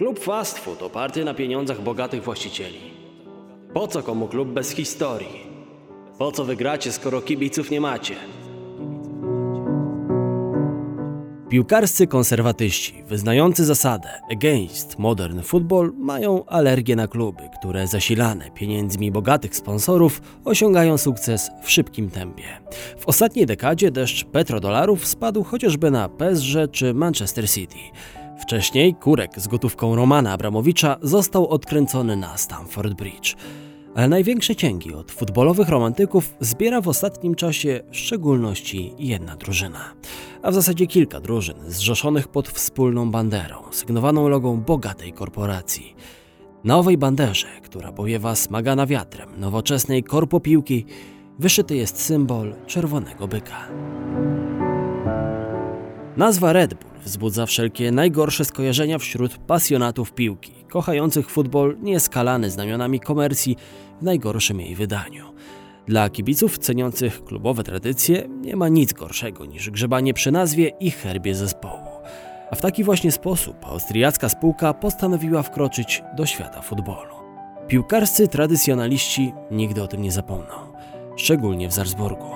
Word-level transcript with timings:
Klub 0.00 0.18
fast 0.18 0.58
food 0.58 0.82
oparty 0.82 1.24
na 1.24 1.34
pieniądzach 1.34 1.82
bogatych 1.82 2.22
właścicieli. 2.22 2.78
Po 3.74 3.88
co 3.88 4.02
komu 4.02 4.28
klub 4.28 4.48
bez 4.48 4.70
historii? 4.70 5.46
Po 6.18 6.32
co 6.32 6.44
wygracie, 6.44 6.92
skoro 6.92 7.20
kibiców 7.20 7.70
nie 7.70 7.80
macie? 7.80 8.14
Piłkarscy 11.48 12.06
konserwatyści, 12.06 13.02
wyznający 13.08 13.64
zasadę 13.64 14.08
against 14.32 14.98
modern 14.98 15.40
football, 15.40 15.92
mają 15.96 16.44
alergię 16.46 16.96
na 16.96 17.08
kluby, 17.08 17.42
które 17.58 17.86
zasilane 17.86 18.50
pieniędzmi 18.50 19.10
bogatych 19.10 19.56
sponsorów 19.56 20.22
osiągają 20.44 20.98
sukces 20.98 21.50
w 21.62 21.70
szybkim 21.70 22.10
tempie. 22.10 22.44
W 22.98 23.06
ostatniej 23.06 23.46
dekadzie 23.46 23.90
deszcz 23.90 24.24
petrodolarów 24.24 25.06
spadł 25.06 25.44
chociażby 25.44 25.90
na 25.90 26.08
PSG 26.08 26.72
czy 26.72 26.94
Manchester 26.94 27.50
City. 27.50 27.78
Wcześniej 28.40 28.94
kurek 28.94 29.40
z 29.40 29.48
gotówką 29.48 29.96
Romana 29.96 30.32
Abramowicza 30.32 30.96
został 31.02 31.48
odkręcony 31.48 32.16
na 32.16 32.36
Stamford 32.36 32.94
Bridge. 32.94 33.36
Ale 33.94 34.08
największe 34.08 34.56
cięgi 34.56 34.94
od 34.94 35.12
futbolowych 35.12 35.68
romantyków 35.68 36.34
zbiera 36.40 36.80
w 36.80 36.88
ostatnim 36.88 37.34
czasie 37.34 37.80
w 37.90 37.96
szczególności 37.96 38.94
jedna 38.98 39.36
drużyna. 39.36 39.94
A 40.42 40.50
w 40.50 40.54
zasadzie 40.54 40.86
kilka 40.86 41.20
drużyn 41.20 41.56
zrzeszonych 41.66 42.28
pod 42.28 42.48
wspólną 42.48 43.10
banderą, 43.10 43.62
sygnowaną 43.70 44.28
logą 44.28 44.60
bogatej 44.60 45.12
korporacji. 45.12 45.96
Na 46.64 46.78
owej 46.78 46.98
banderze, 46.98 47.48
która 47.62 47.92
powiewa 47.92 48.34
smagana 48.34 48.86
wiatrem 48.86 49.40
nowoczesnej 49.40 50.02
korpopiłki, 50.02 50.86
wyszyty 51.38 51.76
jest 51.76 52.02
symbol 52.02 52.54
czerwonego 52.66 53.28
byka. 53.28 53.68
Nazwa 56.16 56.52
Red 56.52 56.74
Bull 56.74 56.89
wzbudza 57.04 57.46
wszelkie 57.46 57.92
najgorsze 57.92 58.44
skojarzenia 58.44 58.98
wśród 58.98 59.38
pasjonatów 59.38 60.12
piłki, 60.12 60.52
kochających 60.68 61.30
futbol 61.30 61.76
nieskalany 61.82 62.50
znamionami 62.50 63.00
komercji 63.00 63.56
w 64.00 64.02
najgorszym 64.02 64.60
jej 64.60 64.74
wydaniu. 64.74 65.24
Dla 65.86 66.10
kibiców 66.10 66.58
ceniących 66.58 67.24
klubowe 67.24 67.64
tradycje 67.64 68.28
nie 68.40 68.56
ma 68.56 68.68
nic 68.68 68.92
gorszego 68.92 69.46
niż 69.46 69.70
grzebanie 69.70 70.14
przy 70.14 70.30
nazwie 70.30 70.68
i 70.80 70.90
herbie 70.90 71.34
zespołu. 71.34 71.90
A 72.50 72.54
w 72.56 72.60
taki 72.60 72.84
właśnie 72.84 73.12
sposób 73.12 73.56
austriacka 73.62 74.28
spółka 74.28 74.74
postanowiła 74.74 75.42
wkroczyć 75.42 76.02
do 76.16 76.26
świata 76.26 76.62
futbolu. 76.62 77.14
Piłkarscy 77.68 78.28
tradycjonaliści 78.28 79.32
nigdy 79.50 79.82
o 79.82 79.88
tym 79.88 80.02
nie 80.02 80.12
zapomną, 80.12 80.54
szczególnie 81.16 81.68
w 81.68 81.74
Salzburgu. 81.74 82.26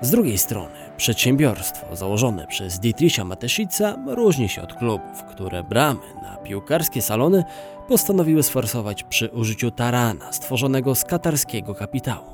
Z 0.00 0.10
drugiej 0.10 0.38
strony, 0.38 0.79
przedsiębiorstwo 1.00 1.96
założone 1.96 2.46
przez 2.46 2.78
Dietricha 2.78 3.24
Mateszica 3.24 3.96
różni 4.06 4.48
się 4.48 4.62
od 4.62 4.74
klubów, 4.74 5.24
które 5.30 5.64
bramy 5.64 6.00
na 6.22 6.36
piłkarskie 6.36 7.02
salony 7.02 7.44
postanowiły 7.88 8.42
sforsować 8.42 9.02
przy 9.02 9.28
użyciu 9.28 9.70
tarana 9.70 10.32
stworzonego 10.32 10.94
z 10.94 11.04
katarskiego 11.04 11.74
kapitału. 11.74 12.26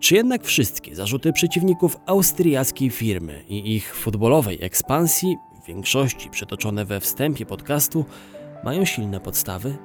Czy 0.00 0.14
jednak 0.14 0.44
wszystkie 0.44 0.96
zarzuty 0.96 1.32
przeciwników 1.32 1.96
austriackiej 2.06 2.90
firmy 2.90 3.44
i 3.48 3.74
ich 3.74 3.96
futbolowej 3.96 4.58
ekspansji, 4.64 5.36
w 5.62 5.66
większości 5.66 6.30
przytoczone 6.30 6.84
we 6.84 7.00
wstępie 7.00 7.46
podcastu, 7.46 8.04
mają 8.64 8.84
silne 8.84 9.20
podstawy? 9.20 9.76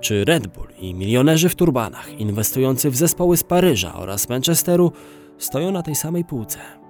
Czy 0.00 0.24
Red 0.24 0.46
Bull 0.46 0.68
i 0.78 0.94
milionerzy 0.94 1.48
w 1.48 1.54
turbanach 1.54 2.20
inwestujący 2.20 2.90
w 2.90 2.96
zespoły 2.96 3.36
z 3.36 3.44
Paryża 3.44 3.94
oraz 3.94 4.28
Manchesteru 4.28 4.92
stoją 5.38 5.70
na 5.72 5.82
tej 5.82 5.94
samej 5.94 6.24
półce? 6.24 6.83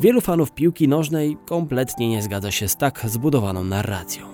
Wielu 0.00 0.20
fanów 0.20 0.52
piłki 0.52 0.88
nożnej 0.88 1.36
kompletnie 1.46 2.08
nie 2.08 2.22
zgadza 2.22 2.50
się 2.50 2.68
z 2.68 2.76
tak 2.76 3.02
zbudowaną 3.08 3.64
narracją. 3.64 4.26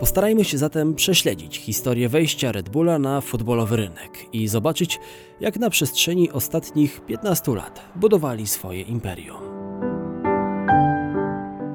Postarajmy 0.00 0.44
się 0.44 0.58
zatem 0.58 0.94
prześledzić 0.94 1.58
historię 1.58 2.08
wejścia 2.08 2.52
Red 2.52 2.68
Bulla 2.68 2.98
na 2.98 3.20
futbolowy 3.20 3.76
rynek 3.76 4.26
i 4.32 4.48
zobaczyć, 4.48 4.98
jak 5.40 5.56
na 5.56 5.70
przestrzeni 5.70 6.30
ostatnich 6.30 7.00
15 7.00 7.54
lat 7.54 7.82
budowali 7.96 8.46
swoje 8.46 8.82
imperium. 8.82 9.42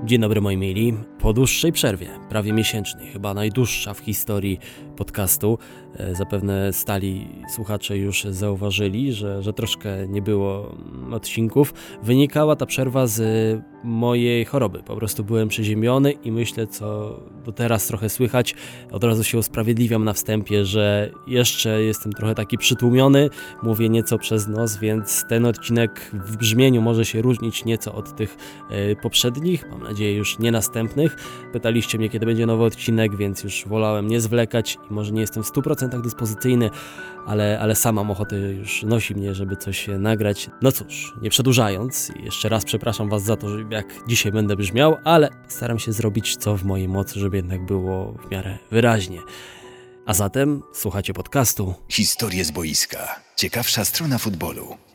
Dzień 0.04 0.22
dobry 0.22 0.42
moi 0.42 0.58
mili. 0.58 0.94
Po 1.20 1.34
dłuższej 1.34 1.72
przerwie, 1.72 2.10
prawie 2.30 2.54
miesięcznej, 2.54 3.08
chyba 3.08 3.34
najdłuższa 3.34 3.94
w 3.94 4.00
historii 4.00 4.60
podcastu, 4.98 5.58
e, 5.96 6.16
zapewne 6.16 6.74
stali 6.74 7.28
słuchacze 7.50 7.98
już 7.98 8.24
zauważyli, 8.24 9.14
że, 9.14 9.44
że 9.44 9.54
troszkę 9.54 10.08
nie 10.08 10.22
było 10.22 10.76
odcinków. 11.12 11.74
Wynikała 12.04 12.56
ta 12.56 12.66
przerwa 12.66 13.08
z 13.08 13.22
mojej 13.84 14.46
choroby. 14.46 14.84
Po 14.84 14.96
prostu 14.96 15.24
byłem 15.24 15.48
przeziębiony 15.48 16.12
i 16.12 16.32
myślę, 16.32 16.68
co 16.68 17.20
do 17.46 17.52
teraz 17.52 17.88
trochę 17.88 18.10
słychać, 18.10 18.56
od 18.92 19.04
razu 19.04 19.24
się 19.24 19.38
usprawiedliwiam 19.38 20.04
na 20.04 20.14
wstępie, 20.14 20.66
że 20.66 21.12
jeszcze 21.28 21.84
jestem 21.84 22.14
trochę 22.14 22.36
taki 22.36 22.58
przytłumiony, 22.58 23.30
mówię 23.64 23.90
nieco 23.90 24.18
przez 24.18 24.48
nos, 24.48 24.78
więc 24.78 25.26
ten 25.30 25.46
odcinek 25.46 26.12
w 26.14 26.38
brzmieniu 26.38 26.82
może 26.82 27.06
się 27.06 27.22
różnić 27.22 27.66
nieco 27.66 27.96
od 27.96 28.16
tych 28.16 28.38
e, 28.70 28.96
poprzednich, 28.96 29.70
mam 29.70 29.84
nadzieję 29.84 30.16
już 30.16 30.40
nie 30.40 30.52
następnych. 30.52 31.16
Pytaliście 31.54 31.98
mnie, 31.98 32.10
kiedy 32.10 32.26
będzie 32.26 32.46
nowy 32.46 32.64
odcinek, 32.64 33.16
więc 33.16 33.44
już 33.44 33.66
wolałem 33.68 34.08
nie 34.08 34.22
zwlekać 34.22 34.78
i 34.92 34.94
może 34.94 35.12
nie 35.12 35.22
jestem 35.22 35.44
w 35.44 35.52
100% 35.52 36.02
dyspozycyjny, 36.02 36.70
ale, 37.26 37.60
ale 37.60 37.76
sam 37.76 37.96
mam 37.96 38.12
ochotę, 38.12 38.40
już 38.40 38.84
nosi 38.84 39.16
mnie, 39.16 39.36
żeby 39.36 39.56
coś 39.56 39.88
nagrać. 40.00 40.50
No 40.62 40.72
cóż, 40.72 41.14
nie 41.22 41.30
przedłużając, 41.30 42.12
jeszcze 42.24 42.50
raz 42.50 42.66
przepraszam 42.66 43.10
Was 43.10 43.24
za 43.24 43.36
to, 43.36 43.48
jak 43.70 43.86
dzisiaj 44.08 44.32
będę 44.32 44.56
brzmiał, 44.56 44.98
ale 45.04 45.30
staram 45.48 45.80
się 45.80 45.92
zrobić 45.92 46.38
co 46.38 46.58
w 46.58 46.64
mojej 46.64 46.88
mocy, 46.88 47.20
żeby 47.20 47.38
jednak 47.38 47.66
było 47.66 48.14
w 48.14 48.32
miarę 48.32 48.58
wyraźnie. 48.72 49.20
A 50.06 50.14
zatem 50.14 50.62
słuchacie 50.74 51.14
podcastu 51.14 51.74
Historie 51.90 52.46
z 52.46 52.52
boiska. 52.52 53.20
Ciekawsza 53.36 53.86
strona 53.86 54.18
futbolu. 54.18 54.87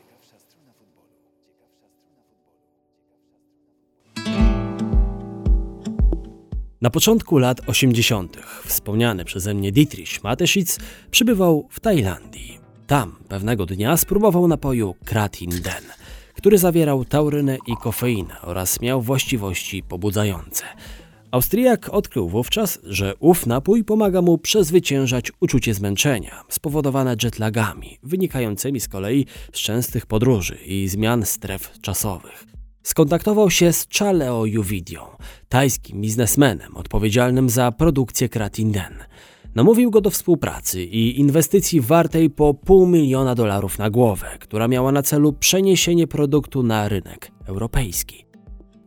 Na 6.82 6.91
początku 6.91 7.38
lat 7.38 7.60
80. 7.66 8.37
wspomniany 8.66 9.25
przeze 9.25 9.54
mnie 9.54 9.72
Dietrich 9.72 10.25
Mateschitz 10.25 10.78
przybywał 11.10 11.69
w 11.70 11.81
Tajlandii. 11.81 12.59
Tam 12.87 13.16
pewnego 13.28 13.66
dnia 13.66 13.97
spróbował 13.97 14.48
napoju 14.48 14.94
Kratin 15.04 15.50
Den, 15.50 15.84
który 16.34 16.59
zawierał 16.59 17.04
taurynę 17.04 17.59
i 17.66 17.76
kofeinę 17.76 18.41
oraz 18.41 18.81
miał 18.81 19.03
właściwości 19.03 19.82
pobudzające. 19.82 20.65
Austriak 21.31 21.88
odkrył 21.88 22.28
wówczas, 22.28 22.78
że 22.84 23.15
ów 23.21 23.47
napój 23.47 23.84
pomaga 23.84 24.22
mu 24.22 24.38
przezwyciężać 24.38 25.32
uczucie 25.41 25.75
zmęczenia 25.75 26.44
spowodowane 26.48 27.16
jetlagami, 27.22 27.98
wynikającymi 28.03 28.81
z 28.81 28.88
kolei 28.88 29.26
z 29.53 29.59
częstych 29.59 30.06
podróży 30.06 30.59
i 30.66 30.88
zmian 30.88 31.25
stref 31.25 31.81
czasowych. 31.81 32.51
Skontaktował 32.82 33.50
się 33.50 33.72
z 33.72 33.87
Chaleo 33.98 34.47
Juvidią, 34.47 35.00
tajskim 35.48 36.00
biznesmenem 36.00 36.76
odpowiedzialnym 36.76 37.48
za 37.48 37.72
produkcję 37.72 38.28
Kratinden. 38.28 38.94
Namówił 39.54 39.91
go 39.91 40.00
do 40.00 40.10
współpracy 40.10 40.84
i 40.84 41.21
inwestycji 41.21 41.81
wartej 41.81 42.31
po 42.31 42.54
pół 42.54 42.87
miliona 42.87 43.34
dolarów 43.34 43.78
na 43.78 43.91
głowę, 43.91 44.26
która 44.41 44.69
miała 44.69 44.92
na 44.92 45.03
celu 45.03 45.32
przeniesienie 45.32 46.06
produktu 46.06 46.62
na 46.62 46.88
rynek 46.88 47.31
europejski. 47.47 48.26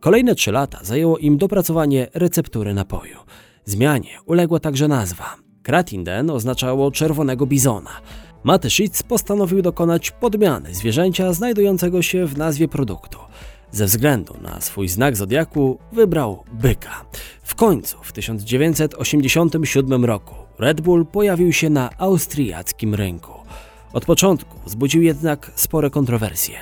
Kolejne 0.00 0.34
trzy 0.34 0.52
lata 0.52 0.78
zajęło 0.82 1.18
im 1.18 1.38
dopracowanie 1.38 2.08
receptury 2.14 2.74
napoju. 2.74 3.18
Zmianie 3.64 4.18
uległa 4.26 4.60
także 4.60 4.88
nazwa. 4.88 5.36
Kratinden 5.62 6.30
oznaczało 6.30 6.90
czerwonego 6.90 7.46
bizona. 7.46 7.90
Mateschitz 8.44 9.02
postanowił 9.02 9.62
dokonać 9.62 10.10
podmiany 10.10 10.74
zwierzęcia 10.74 11.32
znajdującego 11.32 12.02
się 12.02 12.26
w 12.26 12.38
nazwie 12.38 12.68
produktu. 12.68 13.18
Ze 13.76 13.86
względu 13.86 14.34
na 14.42 14.60
swój 14.60 14.88
znak 14.88 15.16
zodiaku 15.16 15.78
wybrał 15.92 16.44
byka. 16.52 17.04
W 17.42 17.54
końcu 17.54 17.96
w 18.02 18.12
1987 18.12 20.04
roku 20.04 20.34
Red 20.58 20.80
Bull 20.80 21.06
pojawił 21.06 21.52
się 21.52 21.70
na 21.70 21.90
austriackim 21.98 22.94
rynku. 22.94 23.32
Od 23.92 24.04
początku 24.04 24.58
wzbudził 24.66 25.02
jednak 25.02 25.52
spore 25.54 25.90
kontrowersje. 25.90 26.58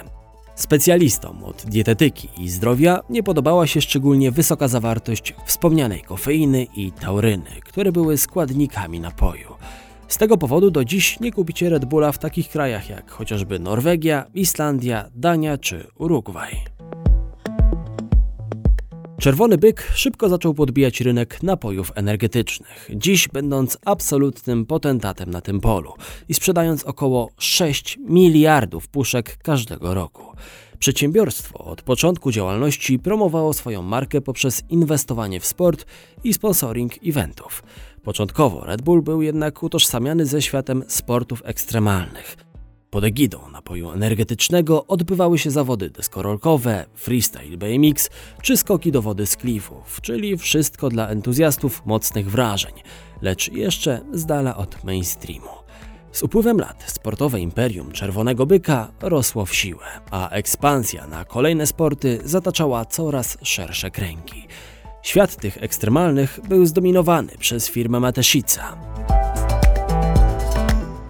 Specjalistom 0.55 1.45
od 1.45 1.65
dietetyki 1.67 2.29
i 2.39 2.49
zdrowia 2.49 3.01
nie 3.11 3.23
podobała 3.23 3.67
się 3.67 3.81
szczególnie 3.81 4.31
wysoka 4.31 4.69
zawartość 4.69 5.35
wspomnianej 5.47 6.03
kofeiny 6.03 6.67
i 6.77 6.93
tauryny, 6.93 7.51
które 7.65 7.93
były 7.93 8.19
składnikami 8.19 9.01
napoju. 9.01 9.55
Z 10.09 10.19
tego 10.19 10.39
powodu 10.39 10.71
do 10.71 10.85
dziś 10.85 11.21
nie 11.21 11.33
kupicie 11.33 11.71
Red 11.71 11.85
Bulla 11.85 12.13
w 12.13 12.19
takich 12.19 12.49
krajach 12.49 12.91
jak 12.91 13.11
chociażby 13.11 13.59
Norwegia, 13.59 14.25
Islandia, 14.35 15.11
Dania 15.15 15.59
czy 15.59 15.87
Urugwaj. 15.99 16.74
Czerwony 19.25 19.59
byk 19.59 19.91
szybko 19.95 20.29
zaczął 20.29 20.55
podbijać 20.55 21.01
rynek 21.01 21.43
napojów 21.43 21.93
energetycznych, 21.95 22.91
dziś 22.95 23.29
będąc 23.29 23.79
absolutnym 23.85 24.67
potentatem 24.67 25.31
na 25.31 25.41
tym 25.41 25.61
polu 25.61 25.93
i 26.29 26.35
sprzedając 26.35 26.85
około 26.85 27.31
6 27.39 27.99
miliardów 28.09 28.89
puszek 28.89 29.37
każdego 29.43 29.95
roku. 29.95 30.23
Przedsiębiorstwo 30.79 31.59
od 31.59 31.83
początku 31.83 32.33
działalności 32.33 32.99
promowało 32.99 33.53
swoją 33.53 33.83
markę 33.83 34.21
poprzez 34.21 34.63
inwestowanie 34.69 35.41
w 35.41 35.47
sport 35.47 35.87
i 36.25 36.35
sponsoring 36.35 36.93
eventów. 37.07 37.63
Początkowo 38.03 38.65
Red 38.65 38.83
Bull 38.83 39.03
był 39.03 39.23
jednak 39.23 39.63
utożsamiany 39.63 40.27
ze 40.27 40.43
światem 40.43 40.85
sportów 40.89 41.43
ekstremalnych. 41.45 42.44
Pod 42.95 43.05
egidą 43.05 43.51
napoju 43.53 43.91
energetycznego 43.91 44.87
odbywały 44.87 45.39
się 45.39 45.51
zawody 45.51 45.91
deskorolkowe, 45.91 46.87
freestyle 46.95 47.57
BMX 47.57 48.11
czy 48.43 48.57
skoki 48.57 48.93
do 48.93 49.03
wody 49.03 49.27
z 49.27 49.37
klifów, 49.37 50.01
czyli 50.01 50.37
wszystko 50.37 50.89
dla 50.89 51.09
entuzjastów 51.09 51.87
mocnych 51.87 52.31
wrażeń, 52.31 52.73
lecz 53.23 53.53
jeszcze 53.53 54.01
z 54.13 54.27
dala 54.27 54.57
od 54.57 54.85
mainstreamu. 54.85 55.49
Z 56.13 56.23
upływem 56.23 56.59
lat 56.59 56.85
sportowe 56.87 57.41
imperium 57.41 57.93
Czerwonego 57.93 58.47
Byka 58.47 58.93
rosło 59.01 59.47
w 59.47 59.55
siłę, 59.55 59.87
a 60.11 60.31
ekspansja 60.31 61.07
na 61.07 61.25
kolejne 61.25 61.67
sporty 61.67 62.19
zataczała 62.25 62.85
coraz 62.85 63.39
szersze 63.43 63.91
kręgi. 63.91 64.47
Świat 65.03 65.37
tych 65.37 65.63
ekstremalnych 65.63 66.41
był 66.49 66.67
zdominowany 66.67 67.33
przez 67.39 67.69
firmę 67.69 68.01
Mateszica. 68.01 68.94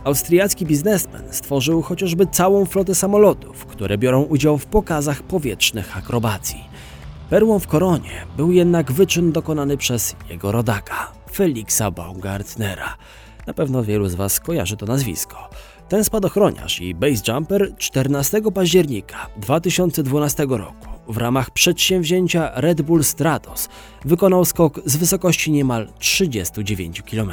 Austriacki 0.05 0.67
biznesmen 0.67 1.23
stworzył 1.31 1.83
chociażby 1.83 2.27
całą 2.27 2.65
flotę 2.65 2.95
samolotów, 2.95 3.67
które 3.67 3.99
biorą 3.99 4.23
udział 4.23 4.59
w 4.59 4.67
pokazach 4.67 5.23
powietrznych 5.23 5.97
akrobacji. 5.97 6.65
Perłą 7.31 7.59
w 7.59 7.67
koronie 7.67 8.27
był 8.37 8.53
jednak 8.53 8.93
wyczyn 8.93 9.33
dokonany 9.33 9.77
przez 9.77 10.17
jego 10.31 10.53
rodaka, 10.53 11.13
Felixa 11.33 11.91
Baumgartnera. 11.95 12.97
Na 13.47 13.55
pewno 13.55 13.85
wielu 13.85 14.09
z 14.09 14.15
Was 14.15 14.41
kojarzy 14.41 14.77
to 14.77 14.87
nazwisko. 14.87 15.51
Ten 15.89 16.05
spadochroniarz 16.05 16.81
i 16.81 16.95
base 16.95 17.33
jumper 17.33 17.75
14 17.79 18.43
października 18.55 19.27
2012 19.37 20.47
roku 20.49 20.89
w 21.09 21.17
ramach 21.17 21.51
przedsięwzięcia 21.51 22.53
Red 22.55 22.83
Bull 22.83 23.05
Stratos 23.05 23.69
wykonał 24.05 24.45
skok 24.45 24.81
z 24.85 24.97
wysokości 24.97 25.53
niemal 25.53 25.89
39 25.99 27.03
km. 27.03 27.33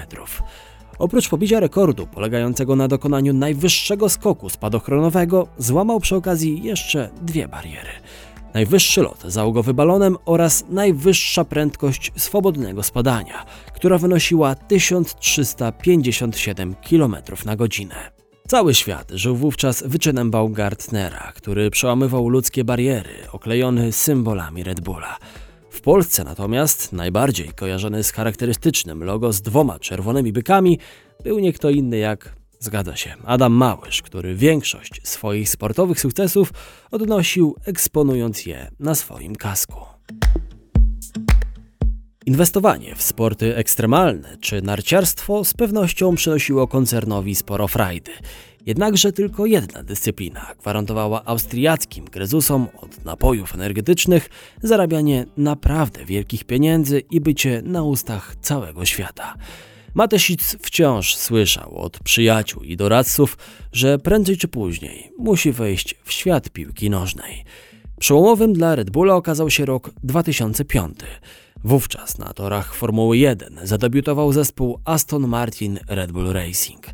Oprócz 1.01 1.29
pobicia 1.29 1.59
rekordu 1.59 2.07
polegającego 2.07 2.75
na 2.75 2.87
dokonaniu 2.87 3.33
najwyższego 3.33 4.09
skoku 4.09 4.49
spadochronowego, 4.49 5.47
złamał 5.57 5.99
przy 5.99 6.15
okazji 6.15 6.63
jeszcze 6.63 7.09
dwie 7.21 7.47
bariery. 7.47 7.89
Najwyższy 8.53 9.01
lot 9.01 9.23
załogowy 9.25 9.73
balonem 9.73 10.17
oraz 10.25 10.65
najwyższa 10.69 11.45
prędkość 11.45 12.11
swobodnego 12.17 12.83
spadania, 12.83 13.45
która 13.73 13.97
wynosiła 13.97 14.55
1357 14.55 16.75
km 16.89 17.15
na 17.45 17.55
godzinę. 17.55 17.95
Cały 18.47 18.75
świat 18.75 19.11
żył 19.11 19.35
wówczas 19.35 19.83
wyczynem 19.87 20.31
Baumgartnera, 20.31 21.31
który 21.35 21.71
przełamywał 21.71 22.29
ludzkie 22.29 22.63
bariery, 22.63 23.13
oklejony 23.31 23.91
symbolami 23.91 24.63
Red 24.63 24.81
Bulla. 24.81 25.17
W 25.81 25.83
Polsce 25.83 26.23
natomiast 26.23 26.93
najbardziej 26.93 27.47
kojarzony 27.47 28.03
z 28.03 28.11
charakterystycznym 28.11 29.03
logo 29.03 29.33
z 29.33 29.41
dwoma 29.41 29.79
czerwonymi 29.79 30.33
bykami 30.33 30.79
był 31.23 31.39
nie 31.39 31.53
kto 31.53 31.69
inny 31.69 31.97
jak, 31.97 32.35
zgadza 32.59 32.95
się, 32.95 33.13
Adam 33.25 33.53
Małysz, 33.53 34.01
który 34.01 34.35
większość 34.35 35.01
swoich 35.03 35.49
sportowych 35.49 35.99
sukcesów 35.99 36.53
odnosił 36.91 37.55
eksponując 37.65 38.45
je 38.45 38.71
na 38.79 38.95
swoim 38.95 39.35
kasku. 39.35 39.79
Inwestowanie 42.25 42.95
w 42.95 43.01
sporty 43.01 43.55
ekstremalne 43.55 44.37
czy 44.37 44.61
narciarstwo 44.61 45.43
z 45.43 45.53
pewnością 45.53 46.15
przynosiło 46.15 46.67
koncernowi 46.67 47.35
sporo 47.35 47.67
frajdy. 47.67 48.11
Jednakże 48.65 49.11
tylko 49.11 49.45
jedna 49.45 49.83
dyscyplina 49.83 50.47
gwarantowała 50.59 51.25
austriackim 51.25 52.07
krezusom 52.07 52.67
od 52.81 53.05
napojów 53.05 53.55
energetycznych 53.55 54.29
zarabianie 54.63 55.25
naprawdę 55.37 56.05
wielkich 56.05 56.43
pieniędzy 56.43 56.99
i 57.11 57.21
bycie 57.21 57.61
na 57.65 57.83
ustach 57.83 58.35
całego 58.41 58.85
świata. 58.85 59.35
Matesic 59.93 60.57
wciąż 60.61 61.15
słyszał 61.15 61.77
od 61.77 61.99
przyjaciół 61.99 62.63
i 62.63 62.77
doradców, 62.77 63.37
że 63.73 63.97
prędzej 63.97 64.37
czy 64.37 64.47
później 64.47 65.11
musi 65.17 65.51
wejść 65.51 65.95
w 66.03 66.11
świat 66.11 66.49
piłki 66.49 66.89
nożnej. 66.89 67.45
Przełomowym 67.99 68.53
dla 68.53 68.75
Red 68.75 68.89
Bulla 68.89 69.15
okazał 69.15 69.49
się 69.49 69.65
rok 69.65 69.91
2005. 70.03 70.99
Wówczas 71.63 72.17
na 72.17 72.33
torach 72.33 72.75
Formuły 72.75 73.17
1 73.17 73.59
zadebiutował 73.63 74.33
zespół 74.33 74.79
Aston 74.85 75.27
Martin 75.27 75.79
Red 75.87 76.11
Bull 76.11 76.33
Racing. 76.33 76.87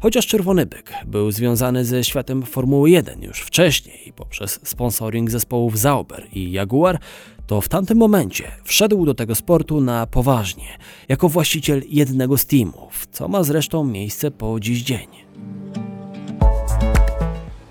Chociaż 0.00 0.26
Czerwony 0.26 0.66
Byk 0.66 0.92
był 1.06 1.30
związany 1.30 1.84
ze 1.84 2.04
światem 2.04 2.42
Formuły 2.42 2.90
1 2.90 3.22
już 3.22 3.40
wcześniej 3.40 4.12
poprzez 4.16 4.60
sponsoring 4.62 5.30
zespołów 5.30 5.78
Zauber 5.78 6.26
i 6.32 6.52
Jaguar, 6.52 6.98
to 7.46 7.60
w 7.60 7.68
tamtym 7.68 7.98
momencie 7.98 8.44
wszedł 8.64 9.06
do 9.06 9.14
tego 9.14 9.34
sportu 9.34 9.80
na 9.80 10.06
poważnie, 10.06 10.78
jako 11.08 11.28
właściciel 11.28 11.82
jednego 11.88 12.38
z 12.38 12.46
teamów, 12.46 13.06
co 13.12 13.28
ma 13.28 13.42
zresztą 13.42 13.84
miejsce 13.84 14.30
po 14.30 14.60
dziś 14.60 14.82
dzień. 14.82 15.06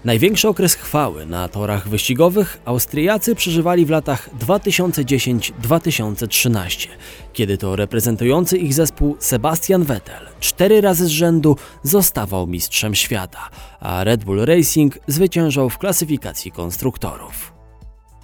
Największy 0.06 0.48
okres 0.48 0.76
chwały 0.76 1.26
na 1.26 1.48
torach 1.48 1.90
wyścigowych 1.90 2.58
Austriacy 2.66 3.36
przeżywali 3.36 3.86
w 3.86 3.90
latach 3.90 4.30
2010-2013, 4.40 6.88
kiedy 7.34 7.58
to 7.58 7.76
reprezentujący 7.76 8.58
ich 8.58 8.74
zespół 8.74 9.18
Sebastian 9.20 9.84
Vettel 9.84 10.28
cztery 10.40 10.82
razy 10.82 11.06
z 11.06 11.10
rzędu 11.10 11.56
zostawał 11.84 12.48
mistrzem 12.48 12.96
świata, 12.96 13.50
a 13.80 14.04
Red 14.04 14.24
Bull 14.24 14.46
Racing 14.46 14.98
zwyciężał 15.08 15.70
w 15.70 15.78
klasyfikacji 15.78 16.52
konstruktorów. 16.52 17.55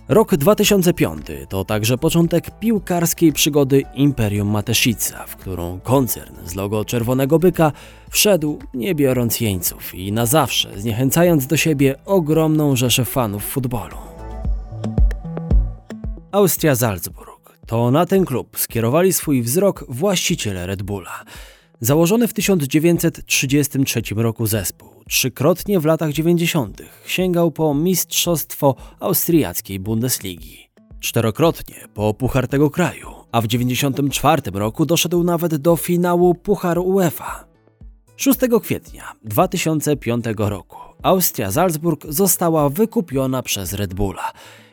Rok 0.10 0.36
2005 0.36 1.26
to 1.50 1.66
także 1.66 1.98
początek 1.98 2.60
piłkarskiej 2.60 3.34
przygody 3.34 3.84
Imperium 3.94 4.48
Mateszica, 4.48 5.26
w 5.28 5.36
którą 5.36 5.80
koncern 5.80 6.36
z 6.46 6.56
logo 6.56 6.86
Czerwonego 6.86 7.40
Byka 7.40 7.72
wszedł 8.10 8.60
nie 8.74 8.96
biorąc 8.96 9.42
jeńców 9.42 9.96
i 9.96 10.12
na 10.12 10.26
zawsze 10.26 10.80
zniechęcając 10.80 11.48
do 11.48 11.58
siebie 11.58 11.96
ogromną 12.06 12.76
rzeszę 12.76 13.06
fanów 13.06 13.44
futbolu. 13.44 13.98
Austria 16.32 16.76
Salzburg. 16.76 17.58
To 17.68 17.92
na 17.92 18.06
ten 18.06 18.26
klub 18.26 18.58
skierowali 18.60 19.14
swój 19.14 19.42
wzrok 19.42 19.86
właściciele 19.90 20.68
Red 20.68 20.84
Bulla. 20.84 21.24
Założony 21.80 22.28
w 22.28 22.34
1933 22.34 24.02
roku 24.16 24.48
zespół, 24.48 24.90
trzykrotnie 25.10 25.80
w 25.80 25.86
latach 25.86 26.12
90. 26.12 26.82
sięgał 27.06 27.52
po 27.52 27.74
mistrzostwo 27.74 28.76
austriackiej 29.00 29.80
Bundesligi. 29.80 30.70
Czterokrotnie 31.00 31.76
po 31.94 32.14
Puchar 32.14 32.48
tego 32.48 32.70
kraju, 32.70 33.08
a 33.32 33.42
w 33.42 33.48
1994 33.48 34.60
roku 34.60 34.86
doszedł 34.86 35.24
nawet 35.24 35.56
do 35.56 35.76
finału 35.76 36.36
Pucharu 36.36 36.84
UEFA. 36.84 37.46
6 38.16 38.40
kwietnia 38.64 39.12
2005 39.24 40.26
roku 40.38 40.78
Austria 41.04 41.52
Salzburg 41.52 42.06
została 42.10 42.70
wykupiona 42.70 43.44
przez 43.44 43.74
Red 43.74 43.94
Bulla 43.94 44.32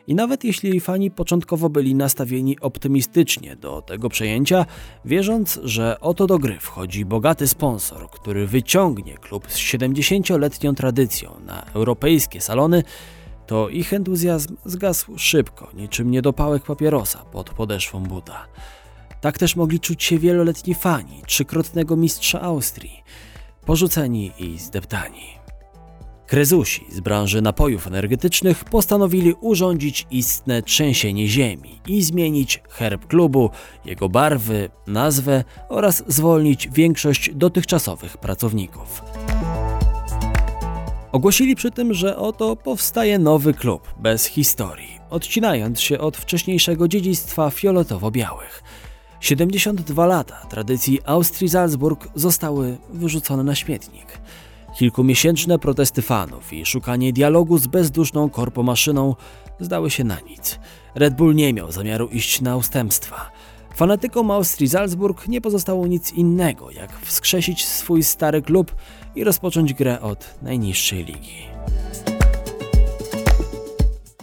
i 0.09 0.15
nawet 0.15 0.43
jeśli 0.43 0.79
fani 0.79 1.11
początkowo 1.11 1.69
byli 1.69 1.95
nastawieni 1.95 2.59
optymistycznie 2.59 3.55
do 3.55 3.81
tego 3.81 4.09
przejęcia, 4.09 4.65
wierząc, 5.05 5.59
że 5.63 5.99
oto 5.99 6.27
do 6.27 6.39
gry 6.39 6.57
wchodzi 6.59 7.05
bogaty 7.05 7.47
sponsor, 7.47 8.09
który 8.09 8.47
wyciągnie 8.47 9.17
klub 9.17 9.51
z 9.51 9.57
70-letnią 9.57 10.75
tradycją 10.75 11.39
na 11.45 11.65
europejskie 11.73 12.41
salony, 12.41 12.83
to 13.47 13.69
ich 13.69 13.93
entuzjazm 13.93 14.57
zgasł 14.65 15.17
szybko, 15.17 15.71
niczym 15.73 16.11
niedopałek 16.11 16.63
papierosa 16.63 17.25
pod 17.25 17.49
podeszwą 17.49 18.03
buta. 18.03 18.45
Tak 19.21 19.37
też 19.37 19.55
mogli 19.55 19.79
czuć 19.79 20.03
się 20.03 20.19
wieloletni 20.19 20.75
fani 20.75 21.21
trzykrotnego 21.27 21.95
mistrza 21.95 22.41
Austrii, 22.41 23.03
porzuceni 23.65 24.31
i 24.39 24.57
zdeptani. 24.57 25.38
Krezusi 26.29 26.85
z 26.89 26.99
branży 26.99 27.41
napojów 27.41 27.87
energetycznych 27.87 28.63
postanowili 28.63 29.33
urządzić 29.41 30.07
istne 30.11 30.61
trzęsienie 30.61 31.27
ziemi 31.27 31.81
i 31.87 32.01
zmienić 32.01 32.63
herb 32.69 33.07
klubu, 33.07 33.49
jego 33.85 34.09
barwy, 34.09 34.69
nazwę 34.87 35.43
oraz 35.69 36.03
zwolnić 36.07 36.69
większość 36.71 37.29
dotychczasowych 37.35 38.17
pracowników. 38.17 39.01
Ogłosili 41.11 41.55
przy 41.55 41.71
tym, 41.71 41.93
że 41.93 42.17
oto 42.17 42.55
powstaje 42.55 43.19
nowy 43.19 43.53
klub 43.53 43.93
bez 43.99 44.25
historii, 44.25 44.99
odcinając 45.09 45.81
się 45.81 45.99
od 45.99 46.17
wcześniejszego 46.17 46.87
dziedzictwa 46.87 47.49
fioletowo-białych. 47.49 48.63
72 49.19 50.05
lata 50.05 50.45
tradycji 50.49 50.99
Austrii-Salzburg 51.05 52.07
zostały 52.15 52.77
wyrzucone 52.89 53.43
na 53.43 53.55
śmietnik. 53.55 54.19
Kilkumiesięczne 54.77 55.59
protesty 55.59 56.01
fanów 56.01 56.53
i 56.53 56.65
szukanie 56.65 57.13
dialogu 57.13 57.57
z 57.57 57.67
bezduszną 57.67 58.29
korpomaszyną 58.29 59.15
zdały 59.59 59.89
się 59.89 60.03
na 60.03 60.19
nic. 60.19 60.59
Red 60.95 61.15
Bull 61.15 61.35
nie 61.35 61.53
miał 61.53 61.71
zamiaru 61.71 62.07
iść 62.07 62.41
na 62.41 62.55
ustępstwa. 62.55 63.31
Fanatykom 63.75 64.31
Austrii 64.31 64.69
Salzburg 64.69 65.27
nie 65.27 65.41
pozostało 65.41 65.87
nic 65.87 66.13
innego, 66.13 66.71
jak 66.71 66.99
wskrzesić 66.99 67.65
swój 67.65 68.03
stary 68.03 68.41
klub 68.41 68.75
i 69.15 69.23
rozpocząć 69.23 69.73
grę 69.73 70.01
od 70.01 70.35
najniższej 70.41 71.05
ligi. 71.05 71.49